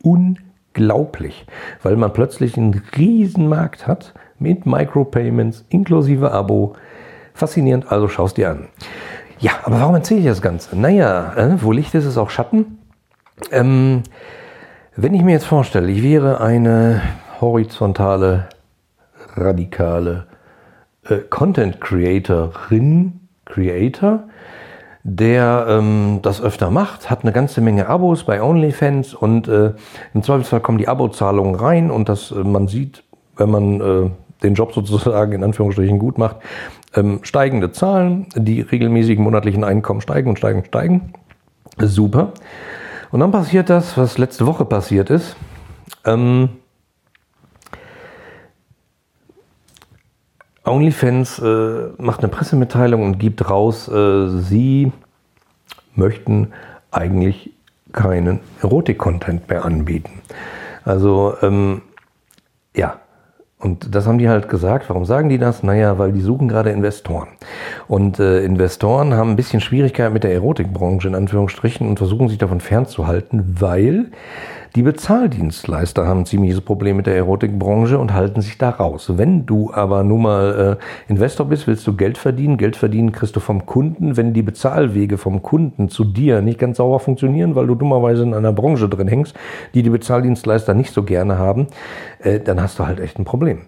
unglaublich, 0.03 1.47
weil 1.83 1.97
man 1.97 2.13
plötzlich 2.13 2.57
einen 2.57 2.83
riesen 2.97 3.49
Markt 3.49 3.87
hat 3.87 4.15
mit 4.39 4.67
Micropayments 4.67 5.65
inklusive 5.69 6.33
Abo. 6.33 6.75
Faszinierend, 7.35 7.93
also 7.93 8.09
schaust 8.09 8.37
dir 8.37 8.51
an. 8.51 8.69
Ja, 9.39 9.53
aber 9.65 9.81
warum 9.81 9.95
erzähle 9.95 10.21
ich 10.21 10.27
das 10.27 10.43
Ganze? 10.43 10.79
Naja, 10.79 11.35
äh, 11.37 11.63
wo 11.63 11.73
Licht 11.73 11.95
ist, 11.95 12.05
ist 12.05 12.17
auch 12.17 12.31
Schatten. 12.31 12.79
Ähm, 13.51 14.03
wenn 14.97 15.15
ich 15.15 15.23
mir 15.23 15.33
jetzt 15.33 15.47
vorstelle, 15.47 15.91
ich 15.91 16.03
wäre 16.03 16.41
eine 16.41 17.03
horizontale, 17.43 18.49
radikale 19.35 20.27
äh, 21.05 21.19
Content 21.29 21.81
Creatorin, 21.81 23.21
Creator, 23.45 24.21
der 25.03 25.67
ähm, 25.69 26.21
das 26.23 26.41
öfter 26.41 26.71
macht, 26.71 27.11
hat 27.11 27.23
eine 27.23 27.33
ganze 27.33 27.61
Menge 27.61 27.89
Abos 27.89 28.25
bei 28.25 28.41
OnlyFans 28.41 29.13
und 29.15 29.49
äh, 29.49 29.73
im 30.15 30.23
Zweifelsfall 30.23 30.61
kommen 30.61 30.79
die 30.79 30.87
Abozahlungen 30.87 31.57
rein 31.57 31.91
und 31.91 32.09
das 32.09 32.31
äh, 32.31 32.37
man 32.37 32.69
sieht, 32.69 33.03
wenn 33.37 33.51
man 33.51 33.81
äh, 33.81 34.11
den 34.43 34.55
Job 34.55 34.73
sozusagen 34.75 35.33
in 35.33 35.45
Anführungsstrichen 35.45 35.99
gut 35.99 36.19
macht, 36.19 36.37
ähm, 36.95 37.19
steigende 37.23 37.73
Zahlen, 37.73 38.29
die 38.37 38.61
regelmäßigen 38.61 39.23
monatlichen 39.23 39.65
Einkommen 39.65 40.01
steigen 40.01 40.29
und 40.29 40.39
steigen 40.39 40.61
und 40.61 40.67
steigen. 40.67 41.13
Super. 41.79 42.33
Und 43.11 43.21
dann 43.21 43.33
passiert 43.33 43.69
das, 43.69 43.99
was 43.99 44.19
letzte 44.19 44.47
Woche 44.47 44.65
passiert 44.65 45.11
ist. 45.11 45.37
Ähm, 46.05 46.51
OnlyFans 50.65 51.39
äh, 51.41 51.89
macht 51.99 52.21
eine 52.21 52.29
Pressemitteilung 52.29 53.03
und 53.03 53.19
gibt 53.19 53.49
raus, 53.51 53.89
äh, 53.89 54.29
sie 54.29 54.93
möchten 55.95 56.53
eigentlich 56.91 57.51
keinen 57.93 58.41
Erotik-Content 58.63 59.49
mehr 59.49 59.65
anbieten. 59.65 60.23
Also 60.85 61.35
ähm, 61.43 61.83
ja, 62.75 63.01
und 63.63 63.95
das 63.95 64.09
haben 64.09 64.19
die 64.19 64.29
halt 64.29 64.49
gesagt. 64.49 64.89
Warum 64.89 65.05
sagen 65.05 65.29
die 65.29 65.39
das? 65.39 65.63
Naja, 65.63 65.97
weil 65.97 66.13
die 66.13 66.21
suchen 66.21 66.49
gerade 66.49 66.71
Investoren. 66.71 67.29
Und 67.87 68.19
äh, 68.19 68.43
Investoren 68.43 69.15
haben 69.15 69.31
ein 69.31 69.37
bisschen 69.37 69.61
Schwierigkeit 69.61 70.13
mit 70.13 70.25
der 70.25 70.33
Erotikbranche 70.33 71.07
in 71.07 71.15
Anführungsstrichen 71.15 71.89
und 71.89 71.99
versuchen 71.99 72.29
sich 72.29 72.39
davon 72.39 72.61
fernzuhalten, 72.61 73.57
weil 73.61 74.11
die 74.75 74.83
Bezahldienstleister 74.83 76.07
haben 76.07 76.21
ein 76.21 76.27
ziemliches 76.27 76.63
Problem 76.63 76.97
mit 76.97 77.07
der 77.07 77.17
Erotikbranche 77.17 77.99
und 77.99 78.15
halten 78.15 78.41
sich 78.41 78.57
da 78.57 78.71
raus. 78.71 79.13
Wenn 79.17 79.45
du 79.45 79.73
aber 79.73 80.03
nun 80.03 80.23
mal 80.23 80.79
äh, 80.79 81.11
Investor 81.11 81.47
bist, 81.47 81.67
willst 81.67 81.87
du 81.87 81.95
Geld 81.95 82.17
verdienen. 82.17 82.57
Geld 82.57 82.77
verdienen 82.77 83.13
kriegst 83.13 83.37
du 83.37 83.41
vom 83.41 83.67
Kunden. 83.67 84.17
Wenn 84.17 84.33
die 84.33 84.43
Bezahlwege 84.43 85.19
vom 85.19 85.43
Kunden 85.43 85.91
zu 85.91 86.05
dir 86.05 86.41
nicht 86.41 86.59
ganz 86.59 86.79
sauber 86.79 87.01
funktionieren, 87.01 87.55
weil 87.55 87.67
du 87.67 87.75
dummerweise 87.75 88.23
in 88.23 88.33
einer 88.33 88.53
Branche 88.53 88.89
drin 88.89 89.09
hängst, 89.09 89.35
die 89.75 89.83
die 89.83 89.91
Bezahldienstleister 89.91 90.73
nicht 90.73 90.93
so 90.93 91.03
gerne 91.03 91.39
haben, 91.39 91.67
äh, 92.21 92.41
dann 92.41 92.63
hast 92.63 92.79
du 92.79 92.87
halt 92.87 92.99
echt 92.99 93.19
ein 93.19 93.25
Problem. 93.25 93.63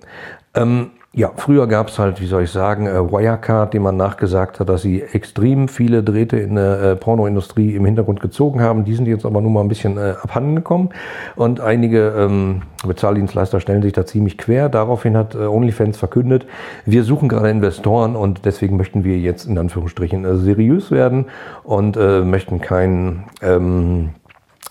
Ähm, 0.55 0.91
ja, 1.17 1.31
früher 1.37 1.69
gab 1.69 1.89
es 1.89 1.99
halt, 2.01 2.21
wie 2.21 2.27
soll 2.27 2.43
ich 2.43 2.51
sagen, 2.51 2.89
äh, 2.89 3.13
Wirecard, 3.13 3.73
dem 3.73 3.83
man 3.83 3.97
nachgesagt 3.97 4.59
hat, 4.59 4.69
dass 4.69 4.83
sie 4.83 5.01
extrem 5.01 5.69
viele 5.69 6.03
Drähte 6.03 6.39
in 6.39 6.57
der 6.57 6.83
äh, 6.83 6.97
Pornoindustrie 6.97 7.77
im 7.77 7.85
Hintergrund 7.85 8.21
gezogen 8.21 8.61
haben. 8.61 8.85
Die 8.85 8.95
sind 8.97 9.07
jetzt 9.07 9.25
aber 9.25 9.41
nun 9.41 9.53
mal 9.53 9.61
ein 9.61 9.69
bisschen 9.69 9.97
äh, 9.97 10.15
abhanden 10.21 10.57
gekommen 10.57 10.91
und 11.37 11.61
einige 11.61 12.09
ähm, 12.19 12.63
Bezahldienstleister 12.85 13.61
stellen 13.61 13.83
sich 13.83 13.93
da 13.93 14.05
ziemlich 14.05 14.39
quer. 14.39 14.69
Daraufhin 14.69 15.17
hat 15.17 15.37
OnlyFans 15.37 15.97
verkündet, 15.97 16.47
wir 16.85 17.05
suchen 17.05 17.29
gerade 17.29 17.49
Investoren 17.49 18.17
und 18.17 18.45
deswegen 18.45 18.77
möchten 18.77 19.05
wir 19.05 19.17
jetzt 19.17 19.47
in 19.47 19.57
Anführungsstrichen 19.57 20.39
seriös 20.39 20.91
werden 20.91 21.27
und 21.63 21.97
äh, 21.97 22.23
möchten 22.23 22.61
keinen 22.61 23.25
ähm, 23.41 24.11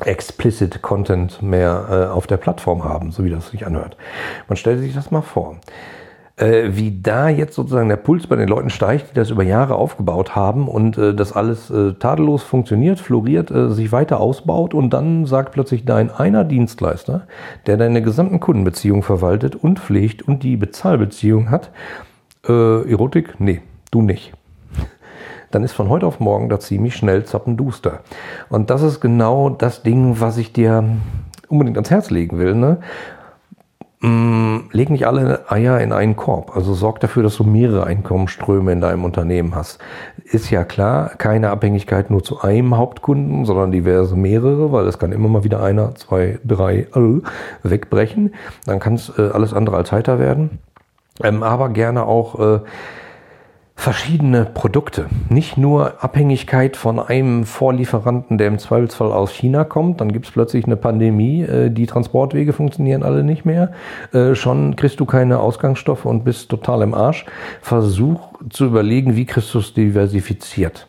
explicit 0.04 0.82
Content 0.82 1.42
mehr 1.42 1.86
äh, 1.90 2.14
auf 2.14 2.28
der 2.28 2.38
Plattform 2.38 2.84
haben, 2.84 3.12
so 3.12 3.24
wie 3.24 3.30
das 3.30 3.48
sich 3.48 3.66
anhört. 3.66 3.96
Man 4.50 4.58
stellt 4.58 4.82
sich 4.82 4.94
das 4.94 5.10
mal 5.10 5.22
vor 5.22 5.56
äh, 6.38 6.70
wie 6.72 7.02
da 7.02 7.30
jetzt 7.30 7.56
sozusagen 7.56 7.90
der 7.90 7.98
Puls 7.98 8.28
bei 8.28 8.36
den 8.36 8.48
Leuten 8.48 8.70
steigt, 8.70 9.12
die 9.12 9.16
das 9.16 9.30
über 9.30 9.44
Jahre 9.44 9.76
aufgebaut 9.76 10.36
haben 10.36 10.68
und 10.68 10.98
äh, 10.98 11.14
das 11.14 11.34
alles 11.34 11.70
äh, 11.70 11.94
tadellos 11.94 12.44
funktioniert, 12.44 13.00
floriert, 13.00 13.52
äh, 13.52 13.70
sich 13.70 13.92
weiter 13.92 14.20
ausbaut 14.20 14.74
und 14.74 14.92
dann 14.92 15.26
sagt 15.26 15.54
plötzlich 15.54 15.86
dein 15.86 16.10
einer 16.10 16.44
Dienstleister, 16.44 17.28
der 17.68 17.78
deine 17.78 18.02
gesamten 18.02 18.40
Kundenbeziehungen 18.40 19.04
verwaltet 19.04 19.56
und 19.56 19.80
pflegt 19.80 20.22
und 20.28 20.44
die 20.44 20.58
Bezahlbeziehung 20.58 21.52
hat, 21.52 21.72
äh, 22.48 22.92
Erotik? 22.92 23.40
Nee, 23.40 23.62
du 23.92 24.02
nicht 24.02 24.34
dann 25.54 25.64
ist 25.64 25.74
von 25.74 25.88
heute 25.90 26.08
auf 26.08 26.20
morgen 26.20 26.50
da 26.50 26.60
ziemlich 26.60 26.96
schnell 26.96 27.26
zappenduster. 27.26 28.00
Und 28.50 28.72
das 28.72 28.82
ist 28.82 29.00
genau 29.02 29.50
das 29.52 29.84
Ding, 29.84 30.20
was 30.20 30.38
ich 30.38 30.52
dir 30.52 30.84
unbedingt 31.48 31.78
ans 31.78 31.92
Herz 31.92 32.10
legen 32.10 32.40
will. 32.40 32.56
Ne? 32.56 32.80
Mm, 34.04 34.68
leg 34.74 34.90
nicht 34.90 35.08
alle 35.08 35.50
Eier 35.50 35.80
in 35.80 35.94
einen 35.94 36.18
Korb. 36.18 36.58
Also 36.58 36.74
sorg 36.74 37.00
dafür, 37.00 37.24
dass 37.24 37.38
du 37.38 37.46
mehrere 37.46 37.86
Einkommensströme 37.86 38.74
in 38.74 38.82
deinem 38.82 39.06
Unternehmen 39.06 39.56
hast. 39.56 39.80
Ist 40.26 40.50
ja 40.50 40.66
klar, 40.66 41.12
keine 41.18 41.52
Abhängigkeit 41.52 42.10
nur 42.10 42.22
zu 42.22 42.42
einem 42.42 42.76
Hauptkunden, 42.76 43.46
sondern 43.46 43.72
diverse 43.72 44.18
mehrere, 44.18 44.74
weil 44.74 44.88
es 44.88 45.00
kann 45.00 45.14
immer 45.14 45.30
mal 45.30 45.46
wieder 45.46 45.64
einer, 45.64 45.96
zwei, 45.96 46.38
drei 46.44 46.80
äh, 46.94 47.22
wegbrechen. 47.64 48.34
Dann 48.66 48.82
kann 48.82 48.96
es 48.96 49.10
äh, 49.18 49.30
alles 49.30 49.54
andere 49.54 49.78
als 49.78 49.94
heiter 49.94 50.20
werden. 50.20 50.60
Ähm, 51.24 51.42
aber 51.42 51.70
gerne 51.70 52.06
auch 52.06 52.40
äh, 52.40 52.60
verschiedene 53.76 54.46
Produkte. 54.46 55.08
Nicht 55.30 55.58
nur 55.58 56.04
Abhängigkeit 56.04 56.78
von 56.78 57.00
einem 57.00 57.44
Vorlieferanten, 57.44 58.38
der 58.38 58.48
im 58.48 58.60
Zweifelsfall 58.60 59.12
aus 59.12 59.32
China 59.32 59.64
kommt, 59.64 60.00
dann 60.00 60.14
gibt 60.14 60.28
es 60.28 60.32
plötzlich 60.32 60.66
eine 60.66 60.78
Pandemie, 60.78 61.42
äh, 61.42 61.70
die 61.70 61.86
Transportwege 61.86 62.54
funktionieren 62.54 63.04
alle 63.04 63.24
nicht 63.24 63.46
mehr. 63.46 63.74
Äh, 64.14 64.36
schon 64.36 64.76
kriegst 64.76 65.00
du 65.00 65.06
keine 65.06 65.40
Ausgangsstoffe 65.40 66.06
und 66.06 66.24
bist 66.24 66.50
total 66.50 66.82
im 66.84 66.94
Arsch. 66.94 67.26
Versuch 67.62 68.34
zu 68.50 68.66
überlegen, 68.66 69.16
wie 69.16 69.26
kriegst 69.26 69.54
du 69.54 69.60
es 69.60 69.74
diversifiziert. 69.74 70.88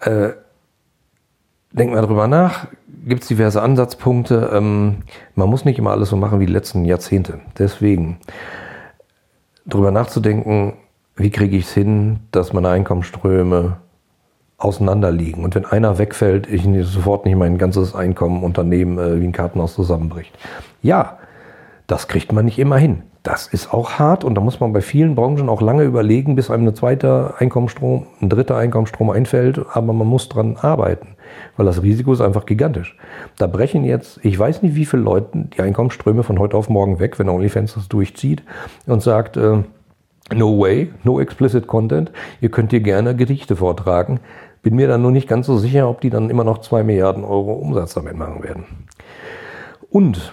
Äh, 0.00 0.30
denk 1.72 1.92
mal 1.92 2.02
drüber 2.02 2.28
nach, 2.28 2.68
gibt 3.04 3.22
es 3.22 3.28
diverse 3.28 3.60
Ansatzpunkte. 3.62 4.50
Ähm, 4.54 5.02
man 5.34 5.50
muss 5.50 5.64
nicht 5.64 5.78
immer 5.78 5.90
alles 5.90 6.08
so 6.08 6.16
machen 6.16 6.40
wie 6.40 6.46
die 6.46 6.52
letzten 6.52 6.84
Jahrzehnte. 6.84 7.40
Deswegen 7.58 8.18
drüber 9.66 9.90
nachzudenken, 9.90 10.74
wie 11.20 11.30
kriege 11.30 11.56
ich 11.56 11.66
es 11.66 11.72
hin, 11.72 12.20
dass 12.30 12.52
meine 12.52 12.68
Einkommensströme 12.70 13.76
auseinanderliegen. 14.60 15.42
Und 15.42 15.54
wenn 15.54 15.64
einer 15.64 15.98
wegfällt, 15.98 16.46
ich 16.48 16.68
sofort 16.86 17.24
nicht 17.24 17.36
mein 17.36 17.58
ganzes 17.58 17.94
Einkommen, 17.94 18.44
Unternehmen 18.44 18.98
äh, 18.98 19.20
wie 19.20 19.26
ein 19.26 19.32
Kartenhaus 19.32 19.74
zusammenbricht. 19.74 20.36
Ja, 20.82 21.18
das 21.86 22.08
kriegt 22.08 22.32
man 22.32 22.44
nicht 22.44 22.58
immer 22.58 22.76
hin. 22.76 23.02
Das 23.22 23.46
ist 23.46 23.74
auch 23.74 23.98
hart 23.98 24.24
und 24.24 24.34
da 24.34 24.40
muss 24.40 24.60
man 24.60 24.72
bei 24.72 24.80
vielen 24.80 25.14
Branchen 25.14 25.50
auch 25.50 25.60
lange 25.60 25.82
überlegen, 25.82 26.36
bis 26.36 26.50
einem 26.50 26.68
ein 26.68 26.74
zweiter 26.74 27.34
Einkommensstrom, 27.38 28.06
ein 28.22 28.30
dritter 28.30 28.56
Einkommensstrom 28.56 29.10
einfällt, 29.10 29.60
aber 29.72 29.92
man 29.92 30.06
muss 30.06 30.30
dran 30.30 30.56
arbeiten, 30.56 31.16
weil 31.56 31.66
das 31.66 31.82
Risiko 31.82 32.14
ist 32.14 32.22
einfach 32.22 32.46
gigantisch. 32.46 32.96
Da 33.36 33.46
brechen 33.46 33.84
jetzt, 33.84 34.20
ich 34.22 34.38
weiß 34.38 34.62
nicht 34.62 34.74
wie 34.74 34.86
viele 34.86 35.02
Leute 35.02 35.28
die 35.34 35.60
Einkommensströme 35.60 36.22
von 36.22 36.38
heute 36.38 36.56
auf 36.56 36.70
morgen 36.70 36.98
weg, 36.98 37.18
wenn 37.18 37.28
OnlyFans 37.28 37.74
das 37.74 37.88
durchzieht 37.88 38.42
und 38.86 39.02
sagt, 39.02 39.36
äh, 39.36 39.64
No 40.34 40.58
way, 40.58 40.92
no 41.02 41.20
explicit 41.20 41.66
content. 41.66 42.12
Ihr 42.40 42.50
könnt 42.50 42.70
hier 42.70 42.80
gerne 42.80 43.16
Gedichte 43.16 43.56
vortragen. 43.56 44.20
Bin 44.62 44.76
mir 44.76 44.88
dann 44.88 45.02
nur 45.02 45.10
nicht 45.10 45.28
ganz 45.28 45.46
so 45.46 45.56
sicher, 45.58 45.88
ob 45.88 46.00
die 46.00 46.10
dann 46.10 46.30
immer 46.30 46.44
noch 46.44 46.58
zwei 46.58 46.82
Milliarden 46.82 47.24
Euro 47.24 47.52
Umsatz 47.54 47.94
damit 47.94 48.16
machen 48.16 48.42
werden. 48.42 48.64
Und 49.88 50.32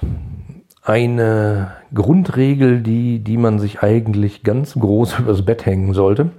eine 0.83 1.71
Grundregel, 1.93 2.81
die, 2.81 3.19
die 3.19 3.37
man 3.37 3.59
sich 3.59 3.81
eigentlich 3.81 4.43
ganz 4.43 4.73
groß 4.75 5.19
übers 5.19 5.43
Bett 5.43 5.65
hängen 5.65 5.93
sollte, 5.93 6.31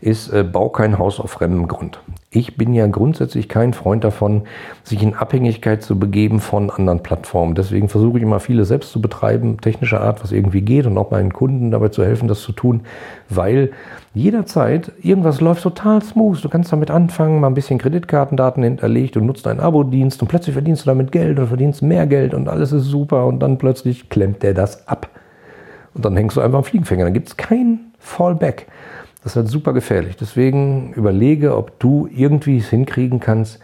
ist, 0.00 0.32
äh, 0.32 0.44
bau 0.44 0.68
kein 0.68 0.98
Haus 0.98 1.20
auf 1.20 1.32
fremdem 1.32 1.68
Grund. 1.68 2.00
Ich 2.32 2.56
bin 2.56 2.74
ja 2.74 2.86
grundsätzlich 2.86 3.48
kein 3.48 3.72
Freund 3.72 4.04
davon, 4.04 4.42
sich 4.84 5.02
in 5.02 5.14
Abhängigkeit 5.14 5.82
zu 5.82 5.98
begeben 5.98 6.38
von 6.38 6.70
anderen 6.70 7.02
Plattformen. 7.02 7.56
Deswegen 7.56 7.88
versuche 7.88 8.18
ich 8.18 8.22
immer 8.22 8.38
viele 8.38 8.64
selbst 8.64 8.92
zu 8.92 9.00
betreiben, 9.00 9.60
technischer 9.60 10.00
Art, 10.00 10.22
was 10.22 10.30
irgendwie 10.30 10.60
geht 10.60 10.86
und 10.86 10.96
auch 10.96 11.10
meinen 11.10 11.32
Kunden 11.32 11.72
dabei 11.72 11.88
zu 11.88 12.04
helfen, 12.04 12.28
das 12.28 12.40
zu 12.42 12.52
tun, 12.52 12.82
weil 13.28 13.72
jederzeit 14.14 14.92
irgendwas 15.02 15.40
läuft 15.40 15.64
total 15.64 16.02
smooth. 16.02 16.44
Du 16.44 16.48
kannst 16.48 16.72
damit 16.72 16.92
anfangen, 16.92 17.40
mal 17.40 17.48
ein 17.48 17.54
bisschen 17.54 17.80
Kreditkartendaten 17.80 18.62
hinterlegt 18.62 19.16
und 19.16 19.26
nutzt 19.26 19.48
einen 19.48 19.58
Abo-Dienst 19.58 20.22
und 20.22 20.28
plötzlich 20.28 20.52
verdienst 20.52 20.82
du 20.82 20.90
damit 20.90 21.10
Geld 21.10 21.36
und 21.40 21.48
verdienst 21.48 21.82
mehr 21.82 22.06
Geld 22.06 22.32
und 22.32 22.48
alles 22.48 22.70
ist 22.70 22.84
super 22.84 23.26
und 23.26 23.40
dann 23.40 23.58
plötzlich 23.58 24.08
klemmt 24.08 24.44
der 24.44 24.54
das 24.54 24.86
ab. 24.86 25.08
Und 25.94 26.04
dann 26.04 26.16
hängst 26.16 26.36
du 26.36 26.40
einfach 26.40 26.58
am 26.58 26.64
Fliegenfänger. 26.64 27.02
Dann 27.02 27.14
gibt 27.14 27.26
es 27.26 27.36
kein 27.36 27.80
Fallback. 27.98 28.68
Das 29.22 29.32
ist 29.32 29.36
halt 29.36 29.48
super 29.48 29.72
gefährlich. 29.72 30.16
Deswegen 30.16 30.92
überlege, 30.94 31.56
ob 31.56 31.78
du 31.78 32.08
irgendwie 32.10 32.58
es 32.58 32.70
hinkriegen 32.70 33.20
kannst, 33.20 33.60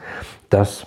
dass 0.51 0.87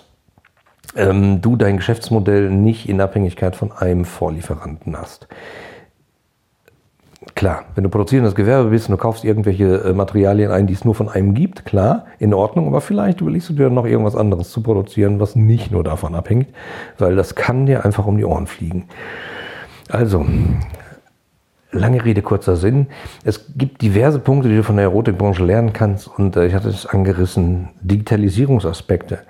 ähm, 0.96 1.40
du 1.40 1.56
dein 1.56 1.76
Geschäftsmodell 1.76 2.50
nicht 2.50 2.88
in 2.88 3.00
Abhängigkeit 3.00 3.56
von 3.56 3.72
einem 3.72 4.04
Vorlieferanten 4.04 4.96
hast. 4.96 5.28
Klar, 7.34 7.64
wenn 7.74 7.84
du 7.84 7.90
produzierendes 7.90 8.34
Gewerbe 8.34 8.70
bist 8.70 8.88
und 8.88 8.92
du 8.92 8.96
kaufst 8.96 9.24
irgendwelche 9.24 9.82
äh, 9.82 9.92
Materialien 9.92 10.50
ein, 10.50 10.66
die 10.66 10.72
es 10.72 10.84
nur 10.84 10.94
von 10.94 11.08
einem 11.08 11.34
gibt, 11.34 11.66
klar, 11.66 12.06
in 12.18 12.32
Ordnung, 12.32 12.66
aber 12.66 12.80
vielleicht 12.80 13.20
überlegst 13.20 13.50
du 13.50 13.52
dir 13.52 13.70
noch 13.70 13.86
irgendwas 13.86 14.16
anderes 14.16 14.50
zu 14.50 14.62
produzieren, 14.62 15.20
was 15.20 15.36
nicht 15.36 15.70
nur 15.70 15.84
davon 15.84 16.14
abhängt, 16.14 16.48
weil 16.98 17.16
das 17.16 17.34
kann 17.34 17.66
dir 17.66 17.84
einfach 17.84 18.06
um 18.06 18.16
die 18.16 18.24
Ohren 18.24 18.46
fliegen. 18.46 18.84
Also, 19.90 20.24
Lange 21.72 22.04
Rede, 22.04 22.20
kurzer 22.20 22.56
Sinn. 22.56 22.88
Es 23.24 23.52
gibt 23.56 23.80
diverse 23.80 24.18
Punkte, 24.18 24.48
die 24.48 24.56
du 24.56 24.64
von 24.64 24.76
der 24.76 24.86
Erotikbranche 24.86 25.44
lernen 25.44 25.72
kannst 25.72 26.08
und 26.08 26.34
äh, 26.34 26.46
ich 26.46 26.54
hatte 26.54 26.68
es 26.68 26.84
angerissen, 26.84 27.68
Digitalisierungsaspekte. 27.80 29.20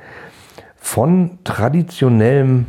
Von 0.77 1.39
traditionellem, 1.45 2.65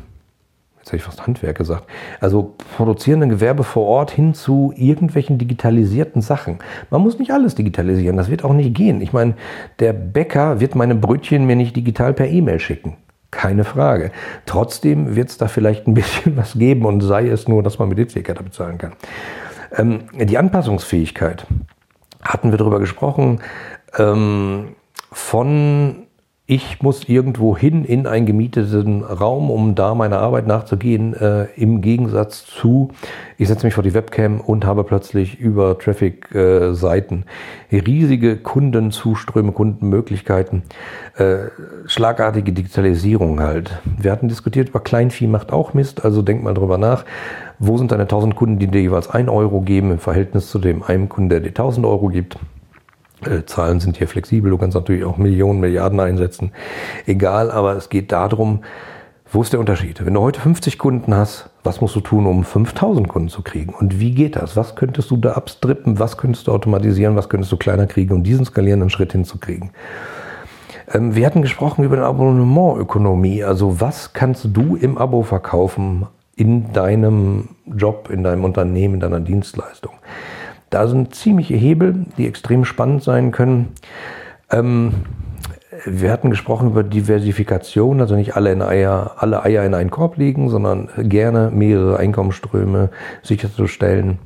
jetzt 0.80 0.88
habe 0.88 0.98
ich 0.98 1.04
fast 1.04 1.26
Handwerk 1.26 1.58
gesagt, 1.58 1.86
also 2.20 2.56
produzierenden 2.76 3.30
Gewerbe 3.30 3.64
vor 3.64 3.88
Ort 3.88 4.12
hin 4.12 4.34
zu 4.34 4.74
irgendwelchen 4.76 5.38
digitalisierten 5.38 6.22
Sachen. 6.22 6.60
Man 6.90 7.00
muss 7.00 7.18
nicht 7.18 7.32
alles 7.32 7.56
digitalisieren, 7.56 8.18
das 8.18 8.30
wird 8.30 8.44
auch 8.44 8.54
nicht 8.54 8.74
gehen. 8.76 9.00
Ich 9.00 9.14
meine, 9.14 9.36
der 9.80 9.94
Bäcker 9.94 10.60
wird 10.60 10.76
meine 10.76 10.96
Brötchen 10.96 11.46
mir 11.46 11.56
nicht 11.56 11.78
digital 11.78 12.14
per 12.14 12.28
E-Mail 12.28 12.60
schicken. 12.60 12.98
Keine 13.32 13.64
Frage. 13.64 14.12
Trotzdem 14.46 15.16
wird 15.16 15.30
es 15.30 15.38
da 15.38 15.48
vielleicht 15.48 15.88
ein 15.88 15.94
bisschen 15.94 16.36
was 16.36 16.56
geben 16.56 16.86
und 16.86 17.00
sei 17.00 17.30
es 17.30 17.48
nur, 17.48 17.64
dass 17.64 17.80
man 17.80 17.88
mit 17.88 17.98
EC-Karte 17.98 18.44
bezahlen 18.44 18.78
kann. 18.78 18.92
Ähm, 19.76 20.08
die 20.14 20.38
Anpassungsfähigkeit, 20.38 21.48
hatten 22.22 22.52
wir 22.52 22.58
darüber 22.58 22.80
gesprochen, 22.80 23.42
ähm, 23.98 24.76
von 25.12 26.08
ich 26.52 26.82
muss 26.82 27.08
irgendwo 27.08 27.56
hin 27.56 27.86
in 27.86 28.06
einen 28.06 28.26
gemieteten 28.26 29.06
Raum, 29.06 29.50
um 29.50 29.74
da 29.74 29.96
meiner 29.96 30.20
Arbeit 30.20 30.48
nachzugehen, 30.48 31.14
äh, 31.14 31.46
im 31.56 31.80
Gegensatz 31.80 32.46
zu, 32.46 32.90
ich 33.38 33.48
setze 33.48 33.66
mich 33.66 33.74
vor 33.74 33.86
die 33.86 33.94
Webcam 33.94 34.42
und 34.42 34.66
habe 34.66 34.84
plötzlich 34.84 35.40
über 35.40 35.80
Traffic-Seiten 35.80 37.24
äh, 37.70 37.78
riesige 37.78 38.36
Kundenzuströme, 38.36 39.54
Kundenmöglichkeiten, 39.54 40.64
äh, 41.16 41.38
schlagartige 41.86 42.52
Digitalisierung 42.52 43.40
halt. 43.40 43.80
Wir 43.98 44.12
hatten 44.12 44.28
diskutiert 44.28 44.68
über 44.68 44.82
Kleinvieh 44.82 45.28
macht 45.28 45.54
auch 45.54 45.74
Mist, 45.74 46.04
also 46.04 46.22
denk 46.22 46.44
mal 46.44 46.54
drüber 46.54 46.78
nach. 46.78 47.06
Wo 47.60 47.78
sind 47.78 47.94
deine 47.94 48.04
1000 48.04 48.36
Kunden, 48.36 48.60
die 48.60 48.68
dir 48.68 48.82
jeweils 48.82 49.10
1 49.10 49.30
Euro 49.30 49.62
geben 49.62 49.92
im 49.92 50.00
Verhältnis 50.00 50.50
zu 50.50 50.60
dem 50.60 50.84
einen 50.84 51.08
Kunden, 51.08 51.30
der 51.30 51.40
dir 51.40 51.52
1000 51.52 51.86
Euro 51.86 52.10
gibt? 52.10 52.38
Äh, 53.26 53.46
Zahlen 53.46 53.80
sind 53.80 53.98
hier 53.98 54.08
flexibel, 54.08 54.52
du 54.52 54.58
kannst 54.58 54.76
natürlich 54.76 55.04
auch 55.04 55.18
Millionen, 55.18 55.60
Milliarden 55.60 56.00
einsetzen. 56.00 56.52
Egal, 57.06 57.52
aber 57.52 57.76
es 57.76 57.90
geht 57.90 58.12
darum, 58.12 58.62
wo 59.32 59.42
ist 59.42 59.54
der 59.54 59.60
Unterschied? 59.60 60.06
Wenn 60.06 60.14
du 60.14 60.22
heute 60.22 60.42
50 60.42 60.78
Kunden 60.78 61.16
hast, 61.16 61.50
was 61.64 61.80
musst 61.80 61.96
du 61.96 62.02
tun, 62.02 62.26
um 62.26 62.44
5000 62.44 63.08
Kunden 63.08 63.30
zu 63.30 63.44
kriegen? 63.44 63.74
Und 63.74 64.00
wie 64.00 64.12
geht 64.12 64.36
das? 64.36 64.58
Was 64.58 64.76
könntest 64.76 65.10
du 65.10 65.18
da 65.18 65.34
abstrippen? 65.34 66.00
Was 66.00 66.18
könntest 66.18 66.48
du 66.48 66.52
automatisieren? 66.52 67.16
Was 67.16 67.30
könntest 67.30 67.52
du 67.52 67.58
kleiner 67.58 67.88
kriegen, 67.88 68.14
um 68.14 68.24
diesen 68.24 68.44
skalierenden 68.44 68.90
Schritt 68.90 69.14
hinzukriegen? 69.14 69.70
Ähm, 70.92 71.16
wir 71.16 71.26
hatten 71.26 71.42
gesprochen 71.42 71.86
über 71.86 71.96
eine 71.96 72.06
Abonnementökonomie. 72.06 73.44
Also 73.44 73.80
was 73.80 74.12
kannst 74.12 74.50
du 74.52 74.76
im 74.76 74.98
Abo 74.98 75.24
verkaufen 75.24 76.08
in 76.36 76.74
deinem 76.74 77.50
Job, 77.66 78.10
in 78.10 78.24
deinem 78.24 78.44
Unternehmen, 78.44 78.96
in 78.96 79.00
deiner 79.00 79.20
Dienstleistung. 79.20 79.94
Da 80.72 80.88
sind 80.88 81.14
ziemliche 81.14 81.54
Hebel, 81.56 82.06
die 82.18 82.26
extrem 82.26 82.64
spannend 82.66 83.04
sein 83.04 83.32
können. 83.32 83.74
Ähm, 84.50 84.94
wir 85.86 86.12
hatten 86.12 86.30
gesprochen 86.30 86.70
über 86.70 86.82
Diversifikation, 86.84 88.00
also 88.00 88.16
nicht 88.16 88.36
alle, 88.36 88.66
Eier, 88.66 89.16
alle 89.18 89.44
Eier 89.44 89.66
in 89.66 89.74
einen 89.74 89.92
Korb 89.92 90.16
legen, 90.18 90.50
sondern 90.50 90.90
gerne 90.98 91.52
mehrere 91.52 91.98
Einkommensströme 91.98 92.90
sicherzustellen 93.22 94.20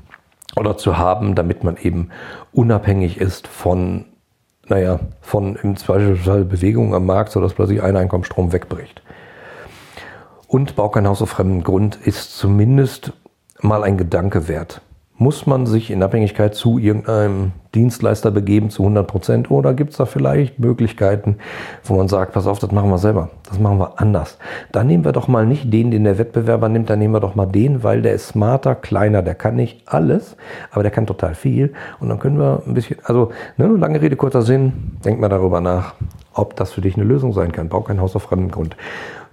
oder 0.56 0.78
zu 0.78 1.00
haben, 1.00 1.34
damit 1.34 1.64
man 1.64 1.78
eben 1.78 2.10
unabhängig 2.52 3.20
ist 3.20 3.48
von, 3.48 4.06
naja, 4.68 5.00
von 5.22 5.56
im 5.56 5.76
Zweifelsfall 5.76 6.46
Bewegungen 6.46 6.94
am 6.94 7.08
Markt, 7.08 7.32
sodass 7.32 7.56
plötzlich 7.56 7.82
ein 7.82 7.98
Einkommensstrom 7.98 8.54
wegbricht. 8.54 9.02
Und 10.48 10.76
Bau 10.76 10.90
kein 10.90 11.08
Haus 11.08 11.24
auf 11.24 11.30
fremdem 11.30 11.64
Grund 11.64 11.96
ist 11.96 12.38
zumindest 12.38 13.14
mal 13.62 13.84
ein 13.84 13.98
Gedanke 13.98 14.48
wert. 14.48 14.82
Muss 15.18 15.48
man 15.48 15.66
sich 15.66 15.92
in 15.92 16.04
Abhängigkeit 16.04 16.56
zu 16.56 16.78
irgendeinem 16.78 17.54
Dienstleister 17.74 18.32
begeben 18.32 18.70
zu 18.70 18.84
100 18.84 19.08
Prozent 19.08 19.52
oder 19.52 19.74
gibt 19.74 19.92
es 19.92 19.98
da 19.98 20.06
vielleicht 20.06 20.60
Möglichkeiten, 20.60 21.38
wo 21.84 21.96
man 21.96 22.08
sagt, 22.08 22.34
pass 22.34 22.48
auf, 22.48 22.60
das 22.60 22.72
machen 22.72 22.90
wir 22.90 22.98
selber, 22.98 23.30
das 23.48 23.60
machen 23.60 23.78
wir 23.78 24.00
anders. 24.00 24.38
Dann 24.72 24.88
nehmen 24.88 25.06
wir 25.06 25.14
doch 25.14 25.28
mal 25.28 25.46
nicht 25.46 25.72
den, 25.72 25.92
den 25.92 26.04
der 26.04 26.18
Wettbewerber 26.18 26.70
nimmt, 26.70 26.90
dann 26.90 27.00
nehmen 27.00 27.14
wir 27.14 27.20
doch 27.20 27.36
mal 27.36 27.46
den, 27.46 27.84
weil 27.84 28.02
der 28.02 28.14
ist 28.14 28.28
smarter, 28.28 28.76
kleiner, 28.76 29.22
der 29.22 29.36
kann 29.36 29.56
nicht 29.56 29.84
alles, 29.86 30.36
aber 30.72 30.84
der 30.84 30.92
kann 30.92 31.06
total 31.06 31.36
viel 31.36 31.74
und 32.00 32.10
dann 32.10 32.20
können 32.20 32.38
wir 32.38 32.64
ein 32.66 32.74
bisschen, 32.74 32.98
also 33.04 33.32
ne, 33.58 33.68
lange 33.68 34.02
Rede, 34.02 34.16
kurzer 34.16 34.42
Sinn, 34.42 34.98
denk 35.04 35.20
mal 35.20 35.30
darüber 35.30 35.62
nach, 35.62 35.96
ob 36.34 36.56
das 36.56 36.74
für 36.74 36.82
dich 36.82 36.96
eine 36.96 37.06
Lösung 37.06 37.34
sein 37.34 37.52
kann. 37.52 37.70
Bau 37.70 37.82
kein 37.82 38.02
Haus 38.02 38.16
auf 38.16 38.24
fremdem 38.24 38.52
Grund. 38.52 38.76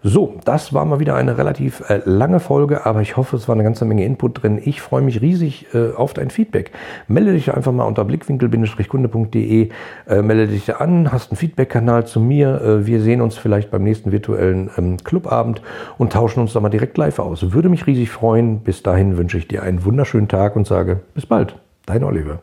So, 0.04 0.34
das 0.44 0.74
war 0.74 0.84
mal 0.84 0.98
wieder 0.98 1.14
eine 1.14 1.38
relativ 1.38 1.88
äh, 1.88 2.00
lange 2.04 2.40
Folge, 2.40 2.86
aber 2.86 3.02
ich 3.02 3.16
hoffe, 3.16 3.36
es 3.36 3.46
war 3.46 3.54
eine 3.54 3.62
ganze 3.62 3.84
Menge 3.84 4.04
Input 4.04 4.42
drin. 4.42 4.60
Ich 4.62 4.80
freue 4.80 5.02
mich 5.02 5.20
riesig 5.20 5.66
äh, 5.74 5.92
auf 5.92 6.12
dein 6.12 6.30
Feedback. 6.30 6.72
Melde 7.06 7.32
dich 7.32 7.54
einfach 7.54 7.70
mal 7.70 7.84
unter 7.84 8.04
blickwinkel-kunde.de, 8.04 9.68
äh, 10.08 10.22
melde 10.22 10.48
dich 10.48 10.74
an, 10.74 11.12
hast 11.12 11.30
einen 11.30 11.36
Feedback-Kanal 11.36 12.04
zu 12.06 12.18
mir. 12.18 12.60
Äh, 12.60 12.86
wir 12.86 13.00
sehen 13.00 13.20
uns 13.20 13.36
vielleicht 13.36 13.70
beim 13.70 13.84
nächsten 13.84 14.10
virtuellen 14.10 14.70
ähm, 14.76 14.96
Clubabend 15.04 15.62
und 15.98 16.12
tauschen 16.12 16.40
uns 16.40 16.52
da 16.52 16.58
mal 16.58 16.68
direkt 16.68 16.98
live 16.98 17.20
aus. 17.20 17.52
Würde 17.52 17.68
mich 17.68 17.86
riesig 17.86 18.10
freuen. 18.10 18.58
Bis 18.58 18.82
dahin 18.82 19.16
wünsche 19.16 19.38
ich 19.38 19.46
dir 19.46 19.62
einen 19.62 19.84
wunderschönen 19.84 20.26
Tag 20.26 20.56
und 20.56 20.66
sage 20.66 21.00
bis 21.14 21.26
bald. 21.26 21.54
Dein 21.86 22.02
Oliver. 22.02 22.42